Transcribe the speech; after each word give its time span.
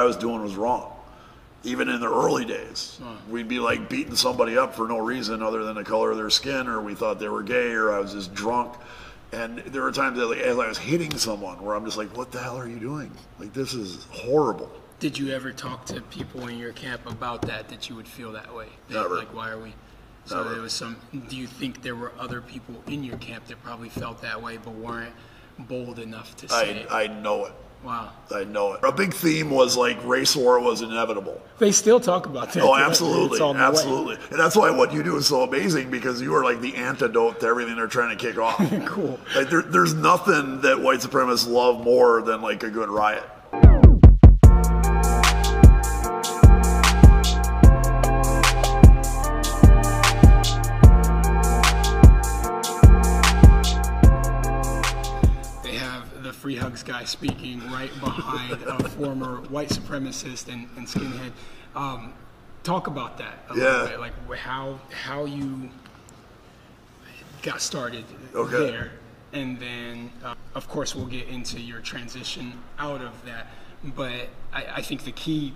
I 0.00 0.04
was 0.04 0.16
doing 0.16 0.42
was 0.42 0.56
wrong. 0.56 0.92
Even 1.62 1.90
in 1.90 2.00
the 2.00 2.08
early 2.08 2.46
days, 2.46 2.98
we'd 3.28 3.48
be 3.48 3.58
like 3.58 3.90
beating 3.90 4.16
somebody 4.16 4.56
up 4.56 4.74
for 4.74 4.88
no 4.88 4.98
reason 4.98 5.42
other 5.42 5.62
than 5.62 5.76
the 5.76 5.84
color 5.84 6.10
of 6.10 6.16
their 6.16 6.30
skin, 6.30 6.68
or 6.68 6.80
we 6.80 6.94
thought 6.94 7.20
they 7.20 7.28
were 7.28 7.42
gay, 7.42 7.72
or 7.72 7.92
I 7.92 7.98
was 7.98 8.14
just 8.14 8.32
drunk. 8.32 8.74
And 9.32 9.58
there 9.58 9.82
were 9.82 9.92
times 9.92 10.18
that, 10.18 10.26
like, 10.26 10.38
as 10.38 10.58
I 10.58 10.66
was 10.66 10.78
hitting 10.78 11.16
someone, 11.18 11.62
where 11.62 11.76
I'm 11.76 11.84
just 11.84 11.98
like, 11.98 12.16
"What 12.16 12.32
the 12.32 12.38
hell 12.38 12.56
are 12.56 12.66
you 12.66 12.78
doing? 12.78 13.12
Like, 13.38 13.52
this 13.52 13.74
is 13.74 14.06
horrible." 14.10 14.72
Did 15.00 15.18
you 15.18 15.32
ever 15.32 15.52
talk 15.52 15.84
to 15.86 16.00
people 16.00 16.48
in 16.48 16.58
your 16.58 16.72
camp 16.72 17.02
about 17.06 17.42
that? 17.42 17.68
That 17.68 17.90
you 17.90 17.94
would 17.96 18.08
feel 18.08 18.32
that 18.32 18.54
way? 18.54 18.68
That, 18.88 19.02
Never. 19.02 19.16
Like, 19.16 19.34
why 19.34 19.50
are 19.50 19.58
we? 19.58 19.74
So 20.24 20.38
Never. 20.38 20.54
there 20.54 20.62
was 20.62 20.72
some. 20.72 20.96
Do 21.28 21.36
you 21.36 21.46
think 21.46 21.82
there 21.82 21.94
were 21.94 22.12
other 22.18 22.40
people 22.40 22.82
in 22.86 23.04
your 23.04 23.18
camp 23.18 23.46
that 23.48 23.62
probably 23.62 23.90
felt 23.90 24.22
that 24.22 24.42
way, 24.42 24.56
but 24.56 24.74
weren't 24.74 25.14
bold 25.58 25.98
enough 25.98 26.36
to 26.38 26.48
say 26.48 26.56
I 26.56 26.62
it? 26.62 26.86
I 26.90 27.06
know 27.06 27.44
it. 27.44 27.52
Wow. 27.84 28.10
I 28.34 28.44
know 28.44 28.74
it. 28.74 28.80
A 28.84 28.92
big 28.92 29.12
theme 29.14 29.50
was 29.50 29.76
like 29.76 30.02
race 30.04 30.36
war 30.36 30.60
was 30.60 30.82
inevitable. 30.82 31.40
They 31.58 31.72
still 31.72 32.00
talk 32.00 32.26
about 32.26 32.52
that. 32.52 32.62
Oh, 32.62 32.74
It's 32.74 32.86
absolutely, 32.86 33.40
way. 33.40 33.56
absolutely, 33.56 34.14
and 34.30 34.38
that's 34.38 34.56
why 34.56 34.70
what 34.70 34.92
you 34.92 35.02
do 35.02 35.16
is 35.16 35.26
so 35.26 35.42
amazing 35.42 35.90
because 35.90 36.20
you 36.22 36.34
are 36.34 36.44
like 36.44 36.60
the 36.60 36.74
antidote 36.76 37.40
to 37.40 37.46
everything 37.46 37.76
they're 37.76 37.86
trying 37.86 38.16
to 38.16 38.22
kick 38.24 38.38
off. 38.38 38.58
Cool. 38.86 39.18
Like 39.36 39.50
there, 39.50 39.62
there's 39.62 39.94
nothing 39.94 40.60
that 40.62 40.80
white 40.80 41.00
supremacists 41.00 41.48
love 41.48 41.82
more 41.84 42.22
than 42.22 42.40
like 42.40 42.62
a 42.62 42.70
good 42.70 42.88
riot. 42.88 43.24
Have 56.70 56.78
the 56.78 56.84
Free 56.84 56.94
Hugs 56.94 57.00
guy 57.00 57.04
speaking 57.04 57.70
right 57.70 57.90
behind 58.00 58.62
a 58.62 58.88
former 58.90 59.36
white 59.48 59.68
supremacist 59.68 60.52
and, 60.52 60.68
and 60.76 60.86
skinhead. 60.86 61.32
Um, 61.74 62.14
talk 62.62 62.86
about 62.86 63.18
that 63.18 63.44
a 63.50 63.56
Yeah. 63.56 63.64
little 63.64 63.86
bit, 63.88 64.00
like 64.00 64.36
how 64.38 64.80
how 64.90 65.24
you 65.24 65.70
got 67.42 67.60
started 67.60 68.04
Okay. 68.34 68.70
there, 68.70 68.92
and 69.32 69.58
then 69.58 70.10
uh, 70.24 70.34
of 70.54 70.68
course 70.68 70.94
we'll 70.94 71.06
get 71.06 71.28
into 71.28 71.58
your 71.60 71.80
transition 71.80 72.52
out 72.78 73.00
of 73.00 73.12
that. 73.24 73.46
But 73.82 74.28
I, 74.52 74.64
I 74.76 74.82
think 74.82 75.04
the 75.04 75.12
key 75.12 75.54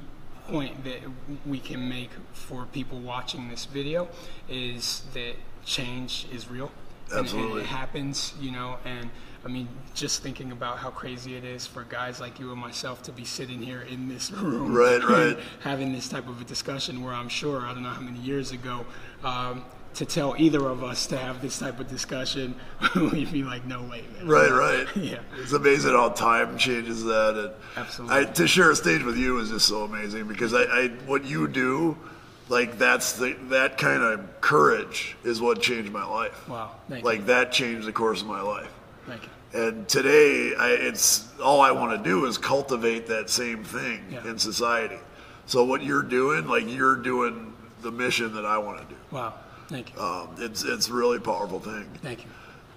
point 0.49 0.85
that 0.85 1.01
we 1.47 1.59
can 1.59 1.89
make 1.89 2.11
for 2.33 2.67
people 2.73 2.99
watching 3.01 3.49
this 3.49 3.65
video 3.67 4.09
is 4.49 5.03
that 5.15 5.35
change 5.65 6.27
is 6.33 6.49
real. 6.49 6.67
and- 6.67 6.75
and 7.11 7.21
Absolutely. 7.27 7.61
it 7.63 7.67
happens, 7.67 8.33
you 8.41 8.51
know, 8.51 8.79
and 8.87 9.11
I 9.45 9.49
mean, 9.49 9.69
just 9.95 10.23
thinking 10.23 10.53
about 10.53 10.79
how 10.79 10.91
crazy 10.91 11.37
it 11.37 11.45
is 11.45 11.67
for 11.67 11.85
guys 11.85 12.19
like 12.21 12.41
you 12.41 12.51
and 12.51 12.61
myself 12.61 13.03
to 13.05 13.13
be 13.13 13.25
sitting 13.25 13.61
here 13.61 13.83
in 13.83 14.09
this 14.09 14.31
room, 14.33 14.75
Right, 14.75 15.03
right. 15.03 15.39
having 15.61 15.93
this 15.93 16.09
type 16.09 16.29
of 16.29 16.41
a 16.41 16.45
discussion. 16.45 17.05
Where 17.05 17.13
I'm 17.13 17.29
sure, 17.29 17.61
I 17.63 17.75
don't 17.75 17.83
know 17.83 17.91
how 17.91 18.01
many 18.01 18.21
years 18.21 18.53
ago, 18.53 18.87
um, 19.23 19.65
to 19.95 20.05
tell 20.07 20.35
either 20.39 20.67
of 20.67 20.83
us 20.83 21.07
to 21.09 21.17
have 21.17 21.41
this 21.43 21.59
type 21.59 21.79
of 21.79 21.89
discussion, 21.89 22.55
we'd 22.97 23.31
be 23.31 23.45
like, 23.45 23.65
no 23.65 23.83
way, 23.83 24.05
man. 24.17 24.27
Right, 24.27 24.51
right. 24.51 24.97
Yeah. 24.97 25.21
It's 25.39 25.53
amazing 25.53 25.93
how 25.93 26.09
time 26.11 26.59
changes 26.59 27.05
that. 27.05 27.37
And 27.37 27.53
Absolutely. 27.77 28.17
I, 28.17 28.25
to 28.25 28.47
share 28.47 28.71
a 28.71 28.77
stage 28.77 29.03
with 29.03 29.17
you 29.17 29.39
is 29.39 29.51
just 29.51 29.67
so 29.69 29.85
amazing 29.85 30.27
because 30.27 30.55
I, 30.55 30.63
I 30.63 30.89
what 31.07 31.25
you 31.25 31.47
do, 31.49 31.97
like 32.49 32.79
that's 32.79 33.13
the 33.15 33.35
that 33.51 33.79
kind 33.79 34.03
of 34.03 34.41
courage 34.41 35.17
is 35.23 35.41
what 35.41 35.61
changed 35.63 35.93
my 35.93 36.05
life. 36.05 36.49
Wow, 36.49 36.73
thank 36.89 37.05
like 37.05 37.21
you. 37.21 37.25
that 37.27 37.53
changed 37.53 37.87
the 37.87 37.93
course 37.93 38.21
of 38.21 38.27
my 38.27 38.41
life. 38.41 38.71
Thank 39.07 39.23
you. 39.23 39.29
And 39.55 39.89
today, 39.89 40.53
I, 40.59 40.71
it's 40.71 41.29
all 41.41 41.61
I 41.61 41.71
want 41.71 41.97
to 41.97 42.03
do 42.11 42.25
is 42.27 42.37
cultivate 42.39 43.07
that 43.07 43.31
same 43.31 43.63
thing 43.63 44.05
Yeah. 44.11 44.27
in 44.29 44.39
society. 44.39 44.99
So 45.47 45.63
what 45.65 45.83
you're 45.83 46.03
doing, 46.03 46.47
like 46.49 46.65
you're 46.67 46.97
doing 46.97 47.53
the 47.83 47.93
mission 47.93 48.35
that 48.35 48.45
I 48.45 48.59
want 48.59 48.79
to 48.81 48.85
do. 48.95 49.01
Wow, 49.13 49.35
thank 49.69 49.95
you. 49.95 50.01
Um, 50.01 50.29
it's 50.39 50.65
it's 50.65 50.89
a 50.89 50.93
really 50.93 51.19
powerful 51.21 51.61
thing. 51.61 51.85
thank 52.03 52.25
you. 52.25 52.31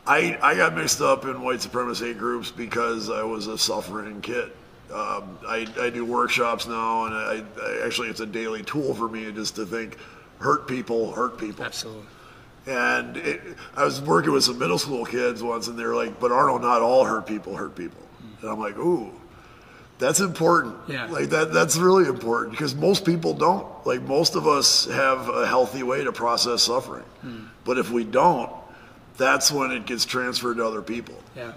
I, 0.06 0.38
I 0.42 0.56
got 0.56 0.76
mixed 0.76 1.02
up 1.02 1.26
in 1.26 1.42
white 1.42 1.62
supremacy 1.62 2.14
groups 2.14 2.50
because 2.52 3.09
I 3.09 3.24
was 3.24 3.48
a 3.48 3.58
suffering 3.58 4.22
kid. 4.22 4.52
Um, 4.94 5.38
I, 5.46 5.68
I 5.80 5.90
do 5.90 6.06
workshops 6.06 6.66
now, 6.68 7.06
and 7.06 7.14
I, 7.16 7.44
I 7.62 7.86
actually 7.86 8.08
it's 8.09 8.22
a 8.22 8.26
daily 8.26 8.64
tool 8.64 8.94
for 8.94 9.09
me 9.09 9.30
just 9.34 9.56
to 9.56 9.66
think, 9.66 9.98
hurt 10.40 10.66
people, 10.68 11.12
hurt 11.12 11.38
people. 11.38 11.66
Absolutely. 11.66 12.04
And 12.67 13.17
it, 13.17 13.41
I 13.75 13.85
was 13.85 14.01
working 14.01 14.33
with 14.33 14.44
some 14.44 14.59
middle 14.59 14.78
school 14.78 15.05
kids 15.05 15.41
once, 15.41 15.67
and 15.67 15.79
they 15.79 15.85
were 15.85 15.95
like, 15.95 16.19
"But 16.19 16.31
Arno, 16.31 16.57
not 16.57 16.81
all 16.81 17.05
hurt 17.05 17.25
people 17.25 17.55
hurt 17.55 17.75
people." 17.75 18.01
And 18.41 18.50
I'm 18.50 18.59
like, 18.59 18.78
"Ooh, 18.78 19.11
that's 20.00 20.19
important. 20.19 20.75
Yeah. 20.88 21.05
Like 21.05 21.29
that. 21.29 21.53
That's 21.53 21.78
really 21.78 22.07
important 22.07 22.51
because 22.51 22.75
most 22.75 23.05
people 23.05 23.33
don't. 23.33 23.67
Like 23.85 24.01
most 24.01 24.35
of 24.35 24.47
us 24.47 24.85
have 24.85 25.29
a 25.29 25.47
healthy 25.47 25.83
way 25.83 26.03
to 26.03 26.11
process 26.11 26.63
suffering, 26.63 27.05
hmm. 27.22 27.45
but 27.66 27.78
if 27.78 27.89
we 27.89 28.03
don't, 28.03 28.51
that's 29.17 29.51
when 29.51 29.72
it 29.72 29.85
gets 29.85 30.05
transferred 30.05 30.57
to 30.57 30.66
other 30.66 30.81
people. 30.81 31.16
Yeah. 31.35 31.53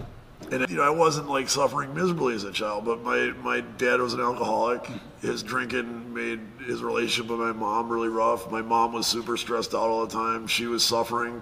And 0.51 0.69
you 0.69 0.77
know, 0.77 0.83
I 0.83 0.89
wasn't 0.89 1.29
like 1.29 1.49
suffering 1.49 1.93
miserably 1.93 2.35
as 2.35 2.43
a 2.43 2.51
child, 2.51 2.85
but 2.85 3.01
my 3.03 3.33
my 3.43 3.61
dad 3.61 3.99
was 3.99 4.13
an 4.13 4.21
alcoholic. 4.21 4.85
His 5.21 5.43
drinking 5.43 6.13
made 6.13 6.39
his 6.65 6.81
relationship 6.81 7.29
with 7.29 7.39
my 7.39 7.51
mom 7.51 7.89
really 7.89 8.09
rough. 8.09 8.49
My 8.51 8.61
mom 8.61 8.93
was 8.93 9.07
super 9.07 9.37
stressed 9.37 9.73
out 9.73 9.89
all 9.89 10.05
the 10.05 10.11
time. 10.13 10.47
She 10.47 10.65
was 10.65 10.83
suffering, 10.83 11.41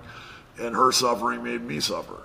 and 0.60 0.76
her 0.76 0.92
suffering 0.92 1.44
made 1.44 1.62
me 1.62 1.80
suffer. 1.80 2.20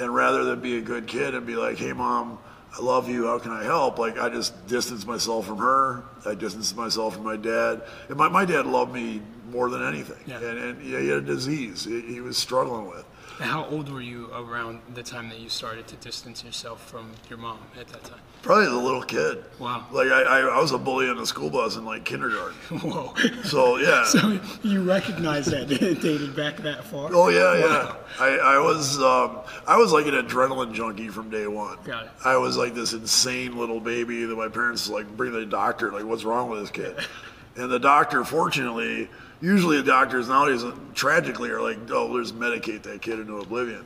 And 0.00 0.14
rather 0.14 0.44
than 0.44 0.60
be 0.60 0.78
a 0.78 0.80
good 0.80 1.06
kid 1.06 1.34
and 1.34 1.46
be 1.46 1.56
like, 1.56 1.76
"Hey, 1.76 1.92
mom, 1.92 2.38
I 2.76 2.82
love 2.82 3.08
you. 3.08 3.26
How 3.26 3.38
can 3.38 3.52
I 3.52 3.64
help?" 3.64 3.98
Like 3.98 4.18
I 4.18 4.28
just 4.28 4.66
distanced 4.66 5.06
myself 5.06 5.46
from 5.46 5.58
her. 5.58 6.04
I 6.24 6.34
distanced 6.34 6.76
myself 6.76 7.14
from 7.14 7.24
my 7.24 7.36
dad. 7.36 7.82
And 8.08 8.16
my 8.16 8.28
my 8.28 8.44
dad 8.44 8.66
loved 8.66 8.92
me 8.92 9.20
more 9.50 9.70
than 9.70 9.82
anything. 9.82 10.22
Yeah. 10.26 10.38
And 10.38 10.58
and 10.58 10.82
yeah, 10.82 11.00
he 11.00 11.08
had 11.08 11.18
a 11.18 11.22
disease 11.22 11.84
he, 11.84 12.00
he 12.00 12.20
was 12.20 12.36
struggling 12.36 12.88
with. 12.88 13.04
How 13.38 13.66
old 13.66 13.88
were 13.88 14.00
you 14.00 14.30
around 14.34 14.80
the 14.94 15.02
time 15.02 15.28
that 15.28 15.38
you 15.38 15.48
started 15.48 15.86
to 15.88 15.96
distance 15.96 16.42
yourself 16.42 16.90
from 16.90 17.12
your 17.28 17.38
mom 17.38 17.58
at 17.78 17.86
that 17.88 18.02
time? 18.02 18.18
Probably 18.42 18.66
as 18.66 18.72
a 18.72 18.76
little 18.76 19.02
kid. 19.02 19.44
Wow. 19.60 19.86
Like 19.92 20.08
I, 20.08 20.22
I, 20.22 20.40
I 20.40 20.60
was 20.60 20.72
a 20.72 20.78
bully 20.78 21.08
on 21.08 21.16
the 21.16 21.26
school 21.26 21.48
bus 21.48 21.76
in 21.76 21.84
like 21.84 22.04
kindergarten. 22.04 22.54
Whoa. 22.80 23.14
So 23.44 23.76
yeah. 23.78 24.04
So 24.04 24.40
you 24.62 24.82
recognize 24.82 25.46
that 25.46 25.70
it 25.70 26.00
dated 26.02 26.34
back 26.34 26.56
that 26.58 26.84
far? 26.84 27.10
oh 27.12 27.28
yeah, 27.28 27.58
yeah. 27.58 27.94
I, 28.18 28.56
I 28.56 28.58
was 28.58 28.98
um, 28.98 29.38
I 29.68 29.76
was 29.76 29.92
like 29.92 30.06
an 30.06 30.14
adrenaline 30.14 30.72
junkie 30.72 31.08
from 31.08 31.30
day 31.30 31.46
one. 31.46 31.78
Got 31.84 32.06
it. 32.06 32.10
I 32.24 32.36
was 32.36 32.56
like 32.56 32.74
this 32.74 32.92
insane 32.92 33.56
little 33.56 33.80
baby 33.80 34.24
that 34.24 34.36
my 34.36 34.48
parents 34.48 34.88
like 34.88 35.16
bring 35.16 35.32
to 35.32 35.40
the 35.40 35.46
doctor 35.46 35.92
like 35.92 36.04
what's 36.04 36.24
wrong 36.24 36.50
with 36.50 36.60
this 36.60 36.70
kid, 36.70 36.96
and 37.56 37.70
the 37.70 37.78
doctor 37.78 38.24
fortunately. 38.24 39.08
Usually 39.40 39.76
the 39.76 39.84
doctors 39.84 40.28
nowadays 40.28 40.64
tragically 40.94 41.50
are 41.50 41.60
like, 41.60 41.78
oh, 41.90 42.06
let's 42.06 42.32
medicate 42.32 42.82
that 42.82 43.02
kid 43.02 43.20
into 43.20 43.36
oblivion. 43.38 43.84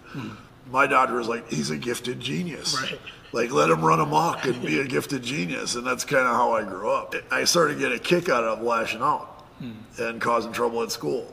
My 0.71 0.87
doctor 0.87 1.17
was 1.17 1.29
like, 1.29 1.51
he's 1.51 1.71
a 1.71 1.77
gifted 1.77 2.21
genius. 2.21 2.81
Right. 2.81 2.99
Like 3.33 3.51
let 3.51 3.69
him 3.71 3.83
run 3.83 4.01
amok 4.01 4.45
and 4.47 4.61
be 4.65 4.81
a 4.81 4.85
gifted 4.87 5.23
genius, 5.23 5.75
and 5.75 5.87
that's 5.87 6.05
kind 6.05 6.27
of 6.27 6.35
how 6.35 6.53
I 6.53 6.65
grew 6.65 6.91
up. 6.91 7.15
I 7.31 7.45
started 7.45 7.79
getting 7.79 7.97
a 7.97 8.01
kick 8.01 8.29
out 8.29 8.45
of 8.45 8.63
lashing 8.63 9.01
out 9.03 9.29
Hmm. 9.59 9.73
and 9.99 10.21
causing 10.21 10.53
trouble 10.53 10.83
at 10.83 10.91
school, 10.91 11.33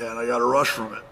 and 0.00 0.18
I 0.18 0.26
got 0.26 0.40
a 0.40 0.44
rush 0.44 0.68
from 0.68 0.94
it. 0.94 1.02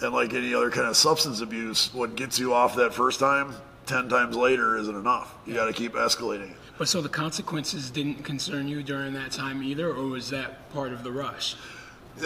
And 0.00 0.14
like 0.14 0.32
any 0.32 0.54
other 0.54 0.70
kind 0.70 0.86
of 0.86 0.96
substance 0.96 1.40
abuse, 1.40 1.92
what 1.92 2.14
gets 2.16 2.38
you 2.38 2.54
off 2.54 2.76
that 2.76 2.94
first 2.94 3.18
time, 3.20 3.52
ten 3.86 4.08
times 4.08 4.36
later 4.36 4.76
isn't 4.78 4.94
enough. 4.94 5.34
You 5.46 5.54
got 5.54 5.66
to 5.66 5.72
keep 5.72 5.92
escalating 5.94 6.50
it. 6.52 6.56
But 6.78 6.88
so 6.88 7.00
the 7.02 7.08
consequences 7.08 7.90
didn't 7.90 8.24
concern 8.24 8.68
you 8.68 8.82
during 8.84 9.12
that 9.14 9.32
time 9.32 9.62
either, 9.62 9.88
or 9.92 10.04
was 10.06 10.30
that 10.30 10.72
part 10.72 10.92
of 10.92 11.02
the 11.02 11.10
rush? 11.12 11.56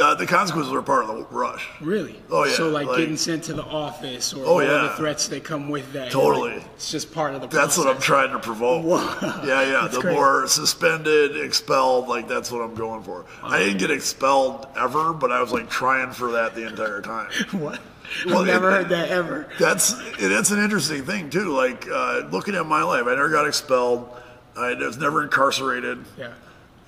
Uh, 0.00 0.14
the 0.14 0.26
consequences 0.26 0.72
were 0.72 0.82
part 0.82 1.04
of 1.04 1.16
the 1.16 1.24
rush. 1.30 1.68
Really? 1.80 2.20
Oh, 2.30 2.44
yeah, 2.44 2.52
So 2.54 2.68
like, 2.68 2.86
like- 2.86 2.98
getting 2.98 3.16
sent 3.16 3.44
to 3.44 3.52
the 3.54 3.64
office 3.64 4.32
or 4.32 4.44
Oh, 4.44 4.48
all 4.54 4.62
yeah. 4.62 4.68
the 4.82 4.88
threats 4.90 5.28
that 5.28 5.44
come 5.44 5.68
with 5.68 5.92
that. 5.92 6.10
Totally. 6.10 6.54
Like, 6.56 6.64
it's 6.76 6.90
just 6.90 7.12
part 7.12 7.34
of 7.34 7.40
the 7.40 7.46
That's 7.48 7.76
what 7.76 7.88
I'm 7.88 8.00
trying 8.00 8.30
to 8.32 8.38
provoke. 8.38 8.84
Wow. 8.84 9.18
Yeah, 9.44 9.62
yeah. 9.62 9.80
That's 9.82 9.96
the 9.96 10.00
great. 10.02 10.14
more 10.14 10.46
suspended, 10.46 11.36
expelled, 11.36 12.08
like 12.08 12.28
that's 12.28 12.50
what 12.50 12.62
I'm 12.62 12.74
going 12.74 13.02
for. 13.02 13.24
I 13.42 13.58
didn't 13.58 13.78
get 13.78 13.90
expelled 13.90 14.66
ever, 14.76 15.12
but 15.12 15.30
I 15.32 15.40
was 15.40 15.52
like 15.52 15.68
trying 15.68 16.12
for 16.12 16.32
that 16.32 16.54
the 16.54 16.66
entire 16.66 17.00
time. 17.02 17.30
What? 17.52 17.80
Well, 18.26 18.40
I've 18.40 18.46
never 18.46 18.70
it- 18.70 18.72
heard 18.74 18.88
that 18.90 19.08
ever. 19.10 19.48
That's 19.58 19.94
it's 20.18 20.50
an 20.50 20.58
interesting 20.62 21.04
thing 21.04 21.30
too. 21.30 21.50
Like 21.56 21.88
uh, 21.88 22.22
looking 22.30 22.54
at 22.54 22.66
my 22.66 22.82
life, 22.82 23.04
I 23.06 23.10
never 23.10 23.30
got 23.30 23.46
expelled. 23.46 24.08
I 24.56 24.74
was 24.74 24.98
never 24.98 25.22
incarcerated, 25.22 26.04
Yeah. 26.18 26.32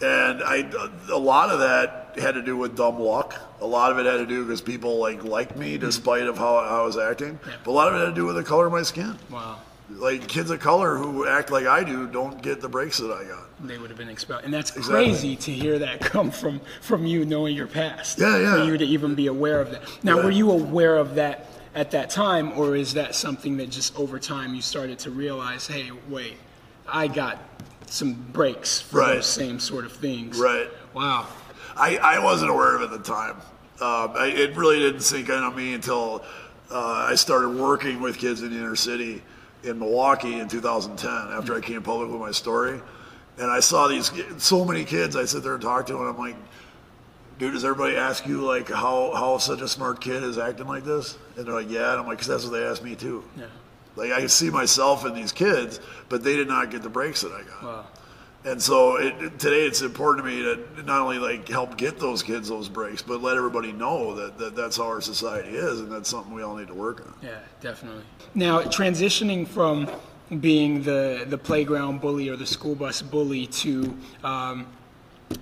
and 0.03 0.43
I 0.43 0.71
a 1.11 1.17
lot 1.19 1.49
of 1.51 1.61
that 1.61 2.04
had 2.19 2.33
to 2.33 2.43
do 2.43 2.57
with 2.57 2.77
dumb 2.77 2.99
luck. 2.99 3.35
A 3.61 3.67
lot 3.67 3.93
of 3.93 3.99
it 3.99 4.07
had 4.07 4.19
to 4.19 4.27
do 4.27 4.45
because 4.45 4.61
people 4.61 4.99
like 4.99 5.25
liked 5.25 5.57
me 5.57 5.75
mm-hmm. 5.75 5.85
despite 5.87 6.23
of 6.23 6.39
how, 6.39 6.57
I 6.57 6.83
was 6.83 6.97
acting. 6.97 7.39
But 7.65 7.71
a 7.71 7.73
lot 7.73 7.89
of 7.89 7.95
it 7.95 8.05
had 8.05 8.15
to 8.15 8.15
do 8.15 8.27
with 8.27 8.37
the 8.37 8.45
color 8.45 8.67
of 8.67 8.73
my 8.73 8.83
skin. 8.83 9.17
Wow. 9.31 9.59
Like 9.91 10.27
kids 10.29 10.51
of 10.51 10.61
color 10.61 10.97
who 10.97 11.27
act 11.27 11.51
like 11.51 11.67
I 11.67 11.85
do 11.85 12.07
don't 12.07 12.41
get 12.41 12.61
the 12.61 12.69
breaks 12.69 12.99
that 12.99 13.11
I 13.13 13.25
got. 13.25 13.67
They 13.67 13.77
would 13.79 13.91
have 13.91 13.99
been 13.99 14.09
expelled, 14.09 14.45
and 14.45 14.53
that's 14.53 14.71
Exactly. 14.75 15.05
crazy 15.05 15.37
to 15.37 15.51
hear 15.53 15.79
that 15.81 16.01
come 16.01 16.31
from 16.31 16.61
from 16.81 17.07
you 17.07 17.25
knowing 17.27 17.55
your 17.55 17.67
past. 17.67 18.19
Yeah, 18.19 18.39
yeah. 18.39 18.57
For 18.57 18.65
you 18.65 18.79
to 18.79 18.85
even 18.85 19.15
be 19.15 19.27
aware 19.27 19.61
of 19.61 19.71
that. 19.73 19.83
Now, 20.03 20.17
Yeah. 20.19 20.25
were 20.25 20.31
you 20.31 20.51
aware 20.51 20.97
of 20.97 21.17
that 21.17 21.49
at 21.75 21.91
that 21.91 22.09
time, 22.09 22.59
or 22.59 22.77
is 22.77 22.95
that 22.95 23.15
something 23.15 23.59
that 23.59 23.69
just 23.71 23.99
over 23.99 24.19
time 24.19 24.55
you 24.55 24.63
started 24.63 24.99
to 25.01 25.11
realize, 25.11 25.67
hey, 25.67 25.91
wait, 26.09 26.39
I 26.89 27.07
got 27.07 27.39
some 27.87 28.15
breaks 28.15 28.81
for 28.81 29.01
Right. 29.01 29.15
those 29.17 29.27
same 29.27 29.61
sort 29.61 29.85
of 29.85 29.93
things. 29.93 30.39
Right. 30.39 30.69
Wow. 30.95 31.27
I, 31.77 31.97
I 31.99 32.19
wasn't 32.19 32.51
aware 32.51 32.77
of 32.77 32.83
it 32.83 32.93
at 32.95 33.03
the 33.05 33.13
time. 33.13 33.37
Um, 33.81 34.13
I, 34.17 34.33
it 34.35 34.57
really 34.57 34.79
didn't 34.79 35.01
sink 35.01 35.29
in 35.29 35.35
on 35.35 35.55
me 35.57 35.75
until 35.75 36.25
uh, 36.71 37.07
I 37.11 37.15
started 37.17 37.51
working 37.51 38.01
with 38.01 38.19
kids 38.19 38.43
in 38.43 38.51
the 38.51 38.57
inner 38.59 38.77
city 38.77 39.23
in 39.65 39.79
Milwaukee 39.79 40.39
in 40.39 40.49
2010 40.49 41.11
after 41.37 41.55
I 41.55 41.61
came 41.61 41.83
public 41.83 42.11
with 42.11 42.21
my 42.21 42.31
story. 42.31 42.81
And 43.39 43.51
I 43.51 43.61
saw 43.61 43.89
these 43.89 44.13
so 44.39 44.65
many 44.65 44.85
kids. 44.85 45.17
I 45.17 45.25
sit 45.25 45.43
there 45.43 45.55
and 45.55 45.63
talk 45.63 45.87
to 45.87 45.93
them, 45.95 46.03
and 46.03 46.11
I'm 46.11 46.19
like, 46.19 46.37
dude, 47.39 47.53
does 47.53 47.65
everybody 47.65 47.97
ask 47.97 48.27
you 48.29 48.43
like 48.43 48.69
how 48.71 49.13
how 49.15 49.39
such 49.39 49.61
a 49.61 49.67
smart 49.67 50.01
kid 50.01 50.23
is 50.23 50.39
acting 50.39 50.69
like 50.69 50.85
this? 50.85 51.19
And 51.37 51.45
they're 51.47 51.55
like, 51.55 51.69
yeah. 51.69 51.91
And 51.93 52.01
I'm 52.01 52.07
like, 52.07 52.19
'Cause 52.19 52.29
that's 52.29 52.45
what 52.45 52.53
they 52.53 52.65
asked 52.65 52.85
me 52.85 52.95
too. 52.95 53.25
Yeah. 53.37 53.47
Like 53.97 54.13
I 54.13 54.27
see 54.29 54.51
myself 54.51 55.05
in 55.05 55.15
these 55.15 55.33
kids, 55.33 55.81
but 56.09 56.23
they 56.23 56.37
did 56.37 56.47
not 56.47 56.71
get 56.71 56.83
the 56.85 56.89
breaks 56.89 57.23
that 57.23 57.33
I 57.33 57.43
got. 57.43 57.63
Wow. 57.65 57.87
And 58.45 58.61
so 58.61 58.97
it, 58.97 59.39
today 59.39 59.65
it's 59.67 59.81
important 59.81 60.27
to 60.27 60.31
me 60.31 60.43
to 60.43 60.83
not 60.83 61.01
only 61.01 61.19
like 61.19 61.49
help 61.49 61.79
get 61.79 61.99
those 61.99 62.23
kids 62.23 62.49
those 62.49 62.69
breaks, 62.69 63.01
but 63.01 63.23
let 63.23 63.37
everybody 63.37 63.73
know 63.73 64.15
that, 64.15 64.37
that 64.39 64.55
that's 64.55 64.77
how 64.77 64.85
our 64.85 65.01
society 65.01 65.51
is, 65.51 65.81
and 65.81 65.91
that's 65.91 66.11
something 66.11 66.35
we 66.35 66.43
all 66.43 66.55
need 66.55 66.69
to 66.69 66.75
work 66.75 67.01
on. 67.07 67.15
Yeah, 67.23 67.39
definitely. 67.61 68.05
Now, 68.35 68.61
transitioning 68.61 69.49
from 69.49 69.89
being 70.41 70.83
the, 70.83 71.25
the 71.27 71.39
playground 71.39 72.01
bully 72.01 72.29
or 72.29 72.37
the 72.37 72.47
school 72.47 72.75
bus 72.75 73.01
bully 73.01 73.47
to 73.47 73.97
um, 74.23 74.67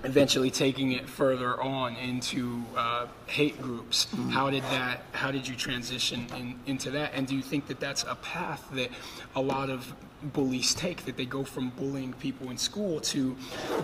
eventually 0.03 0.51
taking 0.51 0.91
it 0.93 1.07
further 1.07 1.61
on 1.61 1.95
into 1.97 2.63
uh, 2.75 3.07
hate 3.27 3.61
groups, 3.61 4.07
how 4.31 4.49
did 4.49 4.63
that? 4.63 5.03
How 5.11 5.31
did 5.31 5.47
you 5.47 5.55
transition 5.55 6.27
in, 6.37 6.59
into 6.65 6.91
that? 6.91 7.11
And 7.13 7.27
do 7.27 7.35
you 7.35 7.41
think 7.41 7.67
that 7.67 7.79
that's 7.79 8.03
a 8.03 8.15
path 8.15 8.67
that 8.73 8.89
a 9.35 9.41
lot 9.41 9.69
of 9.69 9.93
bullies 10.21 10.73
take? 10.73 11.05
That 11.05 11.17
they 11.17 11.25
go 11.25 11.43
from 11.43 11.69
bullying 11.71 12.13
people 12.13 12.49
in 12.49 12.57
school 12.57 12.99
to 13.01 13.35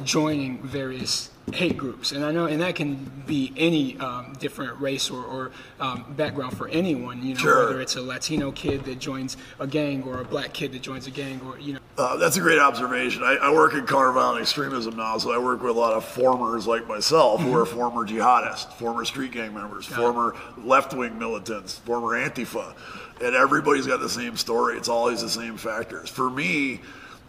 joining 0.04 0.62
various 0.64 1.30
hate 1.54 1.78
groups, 1.78 2.12
and 2.12 2.24
I 2.24 2.32
know, 2.32 2.46
and 2.46 2.62
that 2.62 2.76
can 2.76 2.96
be 3.26 3.52
any 3.58 3.98
um, 4.00 4.36
different 4.40 4.80
race 4.80 5.10
or, 5.10 5.24
or 5.24 5.52
um, 5.80 6.06
background 6.16 6.56
for 6.56 6.68
anyone. 6.70 7.24
You 7.24 7.34
know, 7.34 7.40
Sure. 7.40 7.66
whether 7.66 7.82
it's 7.82 7.96
a 7.96 8.02
Latino 8.02 8.52
kid 8.52 8.86
that 8.86 9.00
joins 9.00 9.36
a 9.60 9.66
gang 9.68 10.04
or 10.04 10.22
a 10.22 10.26
black 10.26 10.54
kid 10.54 10.72
that 10.74 10.82
joins 10.82 11.08
a 11.08 11.12
gang, 11.12 11.42
or 11.46 11.60
you 11.60 11.74
know, 11.74 11.80
Uh, 12.00 12.16
that's 12.16 12.38
a 12.38 12.40
great 12.40 12.60
observation. 12.60 13.24
I, 13.24 13.36
I 13.42 13.52
work 13.52 13.74
in 13.74 13.86
counterviolent 13.86 14.40
extremism 14.40 14.96
now, 14.96 15.18
so 15.18 15.34
I 15.34 15.38
work 15.38 15.62
with 15.62 15.76
a 15.76 15.78
lot 15.78 15.92
of 15.92 16.06
formers 16.06 16.66
like 16.66 16.88
myself 16.88 17.42
who 17.42 17.54
are 17.54 17.66
mm-hmm. 17.66 17.76
former 17.76 18.08
jihadists, 18.08 18.72
former 18.76 19.04
street 19.04 19.34
gang 19.34 19.54
members, 19.54 19.86
former 19.86 20.34
left 20.64 20.94
wing 20.94 21.20
militants, 21.20 21.78
former 21.80 22.18
Antifa. 22.18 22.74
And 23.22 23.36
everybody's 23.36 23.86
got 23.86 24.00
the 24.00 24.08
same 24.08 24.38
story. 24.38 24.78
It's 24.78 24.88
always 24.88 25.22
the 25.22 25.30
same 25.30 25.58
factors. 25.58 26.10
For 26.10 26.30
me, 26.30 26.80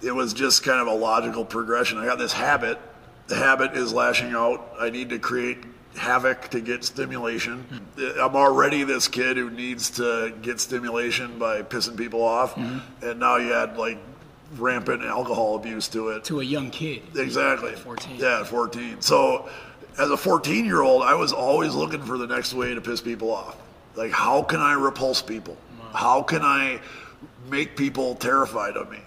it 0.02 0.12
was 0.12 0.32
just 0.32 0.62
kind 0.62 0.80
of 0.80 0.86
a 0.86 0.94
logical 0.94 1.44
progression. 1.44 1.98
I 1.98 2.06
got 2.06 2.18
this 2.18 2.32
habit. 2.32 2.78
The 3.26 3.34
habit 3.34 3.72
is 3.72 3.92
lashing 3.92 4.34
out. 4.34 4.72
I 4.78 4.88
need 4.88 5.08
to 5.08 5.18
create 5.18 5.64
havoc 5.96 6.48
to 6.50 6.60
get 6.60 6.84
stimulation. 6.84 7.64
Mm-hmm. 7.96 8.20
I'm 8.20 8.36
already 8.36 8.84
this 8.84 9.08
kid 9.08 9.36
who 9.36 9.50
needs 9.50 9.90
to 9.90 10.32
get 10.42 10.60
stimulation 10.60 11.40
by 11.40 11.62
pissing 11.62 11.96
people 11.96 12.22
off. 12.22 12.54
Mm-hmm. 12.54 13.04
And 13.04 13.18
now 13.18 13.34
you 13.34 13.52
add 13.52 13.76
like 13.76 13.98
rampant 14.58 15.02
alcohol 15.02 15.56
abuse 15.56 15.88
to 15.88 16.08
it. 16.10 16.24
to 16.24 16.40
a 16.40 16.44
young 16.44 16.70
kid. 16.70 17.02
Exactly. 17.16 17.72
14. 17.74 18.16
Yeah, 18.18 18.44
14. 18.44 19.00
So 19.00 19.48
as 19.98 20.10
a 20.10 20.16
14 20.16 20.64
year 20.64 20.82
old, 20.82 21.02
I 21.02 21.14
was 21.14 21.32
always 21.32 21.74
looking 21.74 22.02
for 22.02 22.18
the 22.18 22.26
next 22.26 22.52
way 22.54 22.74
to 22.74 22.80
piss 22.80 23.00
people 23.00 23.32
off. 23.32 23.56
Like, 23.96 24.10
how 24.12 24.42
can 24.42 24.60
I 24.60 24.72
repulse 24.74 25.22
people? 25.22 25.56
How 25.92 26.22
can 26.22 26.42
I 26.42 26.80
make 27.48 27.76
people 27.76 28.14
terrified 28.14 28.76
of 28.76 28.90
me? 28.90 28.98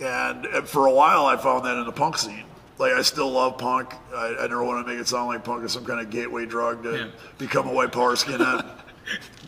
And, 0.00 0.44
and 0.46 0.68
for 0.68 0.86
a 0.86 0.92
while, 0.92 1.26
I 1.26 1.36
found 1.36 1.64
that 1.64 1.76
in 1.78 1.86
the 1.86 1.92
punk 1.92 2.18
scene. 2.18 2.42
Like, 2.78 2.92
I 2.92 3.02
still 3.02 3.30
love 3.30 3.56
punk. 3.56 3.94
I, 4.14 4.36
I 4.40 4.42
never 4.42 4.62
want 4.64 4.84
to 4.86 4.92
make 4.92 5.00
it 5.00 5.08
sound 5.08 5.28
like 5.28 5.44
punk 5.44 5.64
is 5.64 5.72
some 5.72 5.84
kind 5.84 6.00
of 6.00 6.10
gateway 6.10 6.44
drug 6.44 6.82
to 6.82 6.96
Yeah. 6.96 7.06
become 7.38 7.68
a 7.68 7.72
white 7.72 7.92
power 7.92 8.14
skinhead. 8.16 8.68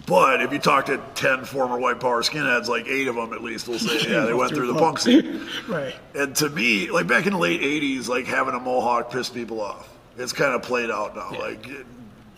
But 0.06 0.40
if 0.43 0.52
you 0.52 0.58
talk 0.58 0.87
to 0.87 1.02
10 1.16 1.44
former 1.44 1.78
white 1.78 2.00
power 2.00 2.22
skinheads, 2.22 2.66
like 2.66 2.87
eight 2.87 3.08
of 3.08 3.14
them 3.16 3.32
at 3.34 3.43
least 3.43 3.69
will 3.69 3.78
say, 3.78 4.10
yeah, 4.10 4.25
they 4.25 4.32
went 4.32 4.52
through 4.55 4.72
the 4.72 4.78
punk 4.78 4.99
scene. 4.99 5.46
Right. 5.69 5.94
And 6.14 6.34
to 6.37 6.49
me, 6.49 6.90
like 6.90 7.06
back 7.06 7.26
in 7.26 7.32
the 7.34 7.38
late 7.38 7.60
'80s, 7.60 8.08
like 8.08 8.26
having 8.26 8.55
a 8.55 8.60
mohawk 8.60 9.10
pissed 9.10 9.34
people 9.34 9.60
off. 9.60 9.87
It's 10.16 10.32
kind 10.32 10.55
of 10.55 10.62
played 10.62 10.90
out 10.90 11.14
now. 11.14 11.31
Like 11.38 11.66
it- 11.69 11.87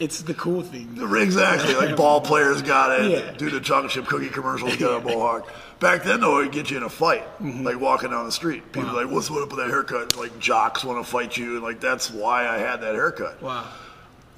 It's 0.01 0.23
the 0.23 0.35
cool 0.35 0.63
thing. 0.63 0.99
exactly, 1.17 1.75
like 1.75 1.95
ball 1.97 2.21
players 2.31 2.61
got 2.63 3.01
it. 3.01 3.11
Yeah. 3.11 3.33
Do 3.33 3.51
the 3.51 3.61
chocolate 3.61 3.93
chip 3.93 4.07
cookie 4.07 4.31
commercials 4.31 4.77
got 4.77 5.03
a 5.03 5.05
mohawk. 5.05 5.49
Back 5.79 6.03
then, 6.03 6.21
though, 6.21 6.41
it'd 6.41 6.53
get 6.53 6.71
you 6.71 6.77
in 6.79 6.83
a 6.83 6.89
fight, 6.89 7.23
mm-hmm. 7.39 7.63
like 7.65 7.79
walking 7.79 8.11
down 8.11 8.27
the 8.27 8.33
street. 8.33 8.73
People 8.73 8.91
are 8.91 9.05
like, 9.05 9.13
"What's 9.15 9.31
what 9.31 9.43
up 9.43 9.51
with 9.51 9.61
that 9.61 9.69
haircut?" 9.69 10.17
Like 10.19 10.39
jocks 10.41 10.83
want 10.85 11.05
to 11.05 11.09
fight 11.11 11.37
you, 11.37 11.55
and 11.55 11.63
like 11.63 11.79
that's 11.81 12.11
why 12.11 12.49
I 12.49 12.59
had 12.59 12.81
that 12.81 12.95
haircut. 12.95 13.41
Wow. 13.41 13.67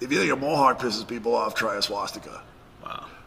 If 0.00 0.12
you 0.12 0.18
think 0.18 0.32
a 0.32 0.36
mohawk 0.36 0.80
pisses 0.80 1.06
people 1.06 1.34
off, 1.34 1.54
try 1.54 1.76
a 1.76 1.82
swastika. 1.82 2.42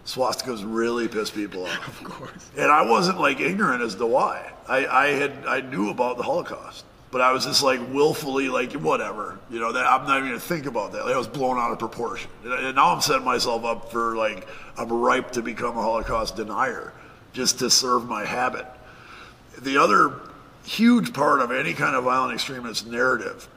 Swastikas 0.05 0.63
really 0.65 1.07
piss 1.07 1.29
people 1.29 1.65
off. 1.65 1.87
Of 2.01 2.03
course. 2.03 2.51
And 2.55 2.71
I 2.71 2.87
wasn't 2.89 3.19
like 3.19 3.39
ignorant 3.39 3.81
as 3.81 3.95
to 3.95 4.05
why. 4.05 4.51
I, 4.67 4.85
I 4.85 5.07
had 5.07 5.45
I 5.47 5.61
knew 5.61 5.89
about 5.89 6.17
the 6.17 6.23
Holocaust, 6.23 6.85
but 7.11 7.21
I 7.21 7.31
was 7.31 7.45
just 7.45 7.63
like 7.63 7.79
willfully 7.91 8.49
like 8.49 8.73
whatever. 8.73 9.39
You 9.49 9.59
know 9.59 9.71
that 9.71 9.85
I'm 9.85 10.05
not 10.07 10.17
even 10.17 10.29
gonna 10.29 10.39
think 10.39 10.67
about 10.67 10.91
that. 10.91 11.05
Like, 11.05 11.15
I 11.15 11.17
was 11.17 11.27
blown 11.27 11.57
out 11.57 11.71
of 11.71 11.79
proportion, 11.79 12.29
and, 12.43 12.53
and 12.53 12.75
now 12.75 12.93
I'm 12.93 13.01
setting 13.01 13.25
myself 13.25 13.63
up 13.65 13.91
for 13.91 14.15
like 14.15 14.47
I'm 14.77 14.91
ripe 14.91 15.31
to 15.31 15.41
become 15.41 15.77
a 15.77 15.81
Holocaust 15.81 16.35
denier, 16.35 16.93
just 17.33 17.59
to 17.59 17.69
serve 17.69 18.07
my 18.07 18.25
habit. 18.25 18.67
The 19.59 19.77
other 19.77 20.13
huge 20.65 21.13
part 21.13 21.41
of 21.41 21.51
any 21.51 21.73
kind 21.73 21.95
of 21.95 22.03
violent 22.03 22.33
extremist 22.33 22.87
narrative 22.87 23.47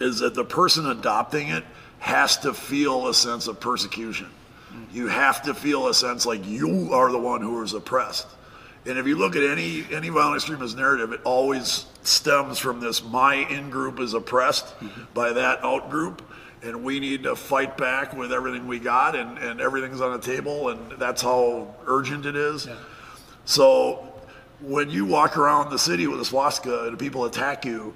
is 0.00 0.20
that 0.20 0.34
the 0.34 0.44
person 0.44 0.86
adopting 0.86 1.48
it 1.48 1.64
has 1.98 2.36
to 2.38 2.54
feel 2.54 3.08
a 3.08 3.14
sense 3.14 3.48
of 3.48 3.58
persecution. 3.58 4.28
You 4.92 5.08
have 5.08 5.42
to 5.42 5.54
feel 5.54 5.88
a 5.88 5.94
sense 5.94 6.26
like 6.26 6.46
you 6.46 6.92
are 6.92 7.10
the 7.12 7.18
one 7.18 7.40
who 7.40 7.62
is 7.62 7.74
oppressed. 7.74 8.26
And 8.86 8.98
if 8.98 9.06
you 9.06 9.16
look 9.16 9.36
at 9.36 9.42
any 9.42 9.84
any 9.92 10.08
violent 10.08 10.36
extremist 10.36 10.76
narrative, 10.76 11.12
it 11.12 11.20
always 11.24 11.86
stems 12.02 12.58
from 12.58 12.80
this: 12.80 13.02
my 13.04 13.34
in 13.34 13.70
group 13.70 14.00
is 14.00 14.14
oppressed 14.14 14.66
mm-hmm. 14.66 15.02
by 15.12 15.32
that 15.32 15.62
out 15.62 15.90
group, 15.90 16.22
and 16.62 16.84
we 16.84 16.98
need 17.00 17.24
to 17.24 17.36
fight 17.36 17.76
back 17.76 18.14
with 18.14 18.32
everything 18.32 18.66
we 18.66 18.78
got, 18.78 19.14
and, 19.14 19.38
and 19.38 19.60
everything's 19.60 20.00
on 20.00 20.12
the 20.12 20.24
table, 20.24 20.70
and 20.70 20.92
that's 20.92 21.22
how 21.22 21.74
urgent 21.86 22.24
it 22.24 22.36
is. 22.36 22.68
So 23.44 24.12
when 24.60 24.90
you 24.90 25.04
walk 25.04 25.36
around 25.36 25.70
the 25.70 25.78
city 25.78 26.06
with 26.06 26.20
a 26.20 26.24
swastika 26.24 26.86
and 26.86 26.98
people 26.98 27.24
attack 27.24 27.64
you, 27.64 27.94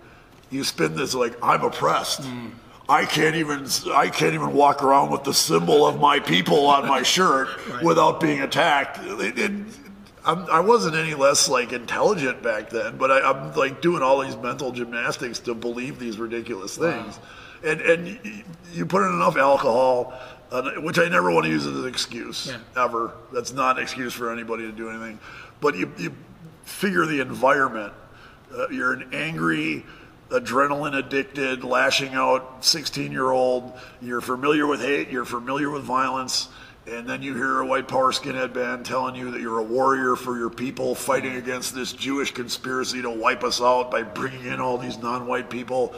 you 0.51 0.65
spin 0.65 0.95
this 0.95 1.15
like 1.15 1.37
I'm 1.43 1.63
oppressed. 1.63 2.23
Mm. 2.23 2.53
I 2.89 3.05
can't 3.07 3.37
even 3.37 3.67
I 3.95 4.09
can't 4.11 4.35
even 4.35 4.53
walk 4.53 4.83
around 4.83 5.11
with 5.11 5.25
the 5.25 5.33
symbol 5.35 5.87
of 5.87 6.01
my 6.01 6.19
people 6.21 6.67
on 6.67 6.87
my 6.89 7.03
shirt 7.15 7.49
without 7.83 8.21
being 8.21 8.41
attacked. 8.43 8.99
It- 9.03 9.39
it- 9.39 9.53
I 10.25 10.61
wasn't 10.61 10.95
any 10.95 11.15
less 11.15 11.49
like 11.49 11.73
intelligent 11.73 12.45
back 12.45 12.71
then, 12.71 12.97
but 12.97 13.11
I, 13.11 13.29
I'm 13.29 13.53
like 13.55 13.83
doing 13.83 14.03
all 14.05 14.21
these 14.21 14.37
mental 14.37 14.71
gymnastics 14.71 15.41
to 15.41 15.53
believe 15.55 15.99
these 15.99 16.17
ridiculous 16.17 16.77
things. 16.77 17.19
And 17.65 17.81
and 17.81 18.05
y- 18.25 18.45
you 18.73 18.87
put 18.87 19.03
in 19.03 19.13
enough 19.15 19.37
alcohol, 19.37 20.13
uh, 20.53 20.71
which 20.81 21.01
I 21.01 21.09
never 21.09 21.33
want 21.33 21.47
to 21.47 21.51
use 21.51 21.67
as 21.67 21.77
an 21.77 21.89
excuse 21.89 22.47
Yeah. 22.47 22.85
ever. 22.85 23.15
That's 23.33 23.53
not 23.53 23.79
an 23.79 23.83
excuse 23.83 24.13
for 24.13 24.31
anybody 24.33 24.63
to 24.63 24.71
do 24.71 24.91
anything. 24.91 25.19
But 25.61 25.75
you, 25.77 25.91
you 25.99 26.15
figure 26.63 27.05
the 27.05 27.19
environment. 27.21 27.93
Uh, 28.57 28.69
you're 28.69 28.93
an 28.93 29.09
angry, 29.13 29.85
adrenaline 30.33 30.97
addicted, 30.97 31.65
lashing 31.65 32.15
out 32.15 32.65
16 32.65 33.13
year 33.13 33.31
old. 33.31 33.73
You're 34.01 34.21
familiar 34.21 34.67
with 34.67 34.81
hate, 34.81 35.09
you're 35.11 35.25
familiar 35.25 35.71
with 35.71 35.83
violence. 35.83 36.49
And 36.85 37.09
then 37.09 37.23
you 37.23 37.37
hear 37.37 37.61
a 37.61 37.67
white 37.67 37.87
power 37.87 38.11
skinhead 38.11 38.53
band 38.53 38.85
telling 38.85 39.15
you 39.15 39.31
that 39.31 39.41
you're 39.41 39.61
a 39.61 39.63
warrior 39.63 40.17
for 40.17 40.37
your 40.37 40.51
people 40.51 40.97
fighting 40.97 41.37
against 41.37 41.77
this 41.77 41.93
Jewish 41.93 42.33
conspiracy 42.33 43.01
to 43.03 43.11
wipe 43.11 43.45
us 43.45 43.61
out 43.61 43.93
by 43.93 44.03
bringing 44.03 44.47
in 44.47 44.61
all 44.61 44.79
these 44.79 44.99
non 44.99 45.29
white 45.29 45.49
people. 45.49 45.95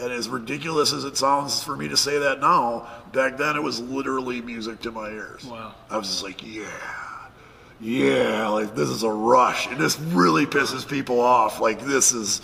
And 0.00 0.10
as 0.10 0.30
ridiculous 0.30 0.94
as 0.94 1.04
it 1.04 1.18
sounds 1.18 1.62
for 1.62 1.76
me 1.76 1.88
to 1.88 1.98
say 1.98 2.18
that 2.18 2.40
now, 2.40 2.88
back 3.12 3.36
then 3.36 3.56
it 3.56 3.62
was 3.62 3.78
literally 3.78 4.40
music 4.40 4.80
to 4.80 4.90
my 4.90 5.10
ears. 5.10 5.44
Wow. 5.44 5.74
I 5.90 5.98
was 5.98 6.08
just 6.08 6.22
like, 6.22 6.42
yeah, 6.42 6.64
yeah, 7.78 8.48
like 8.48 8.74
this 8.74 8.88
is 8.88 9.02
a 9.02 9.10
rush. 9.10 9.66
And 9.66 9.78
this 9.78 9.98
really 9.98 10.46
pisses 10.46 10.88
people 10.88 11.20
off. 11.20 11.60
Like 11.60 11.80
this 11.84 12.12
is, 12.12 12.40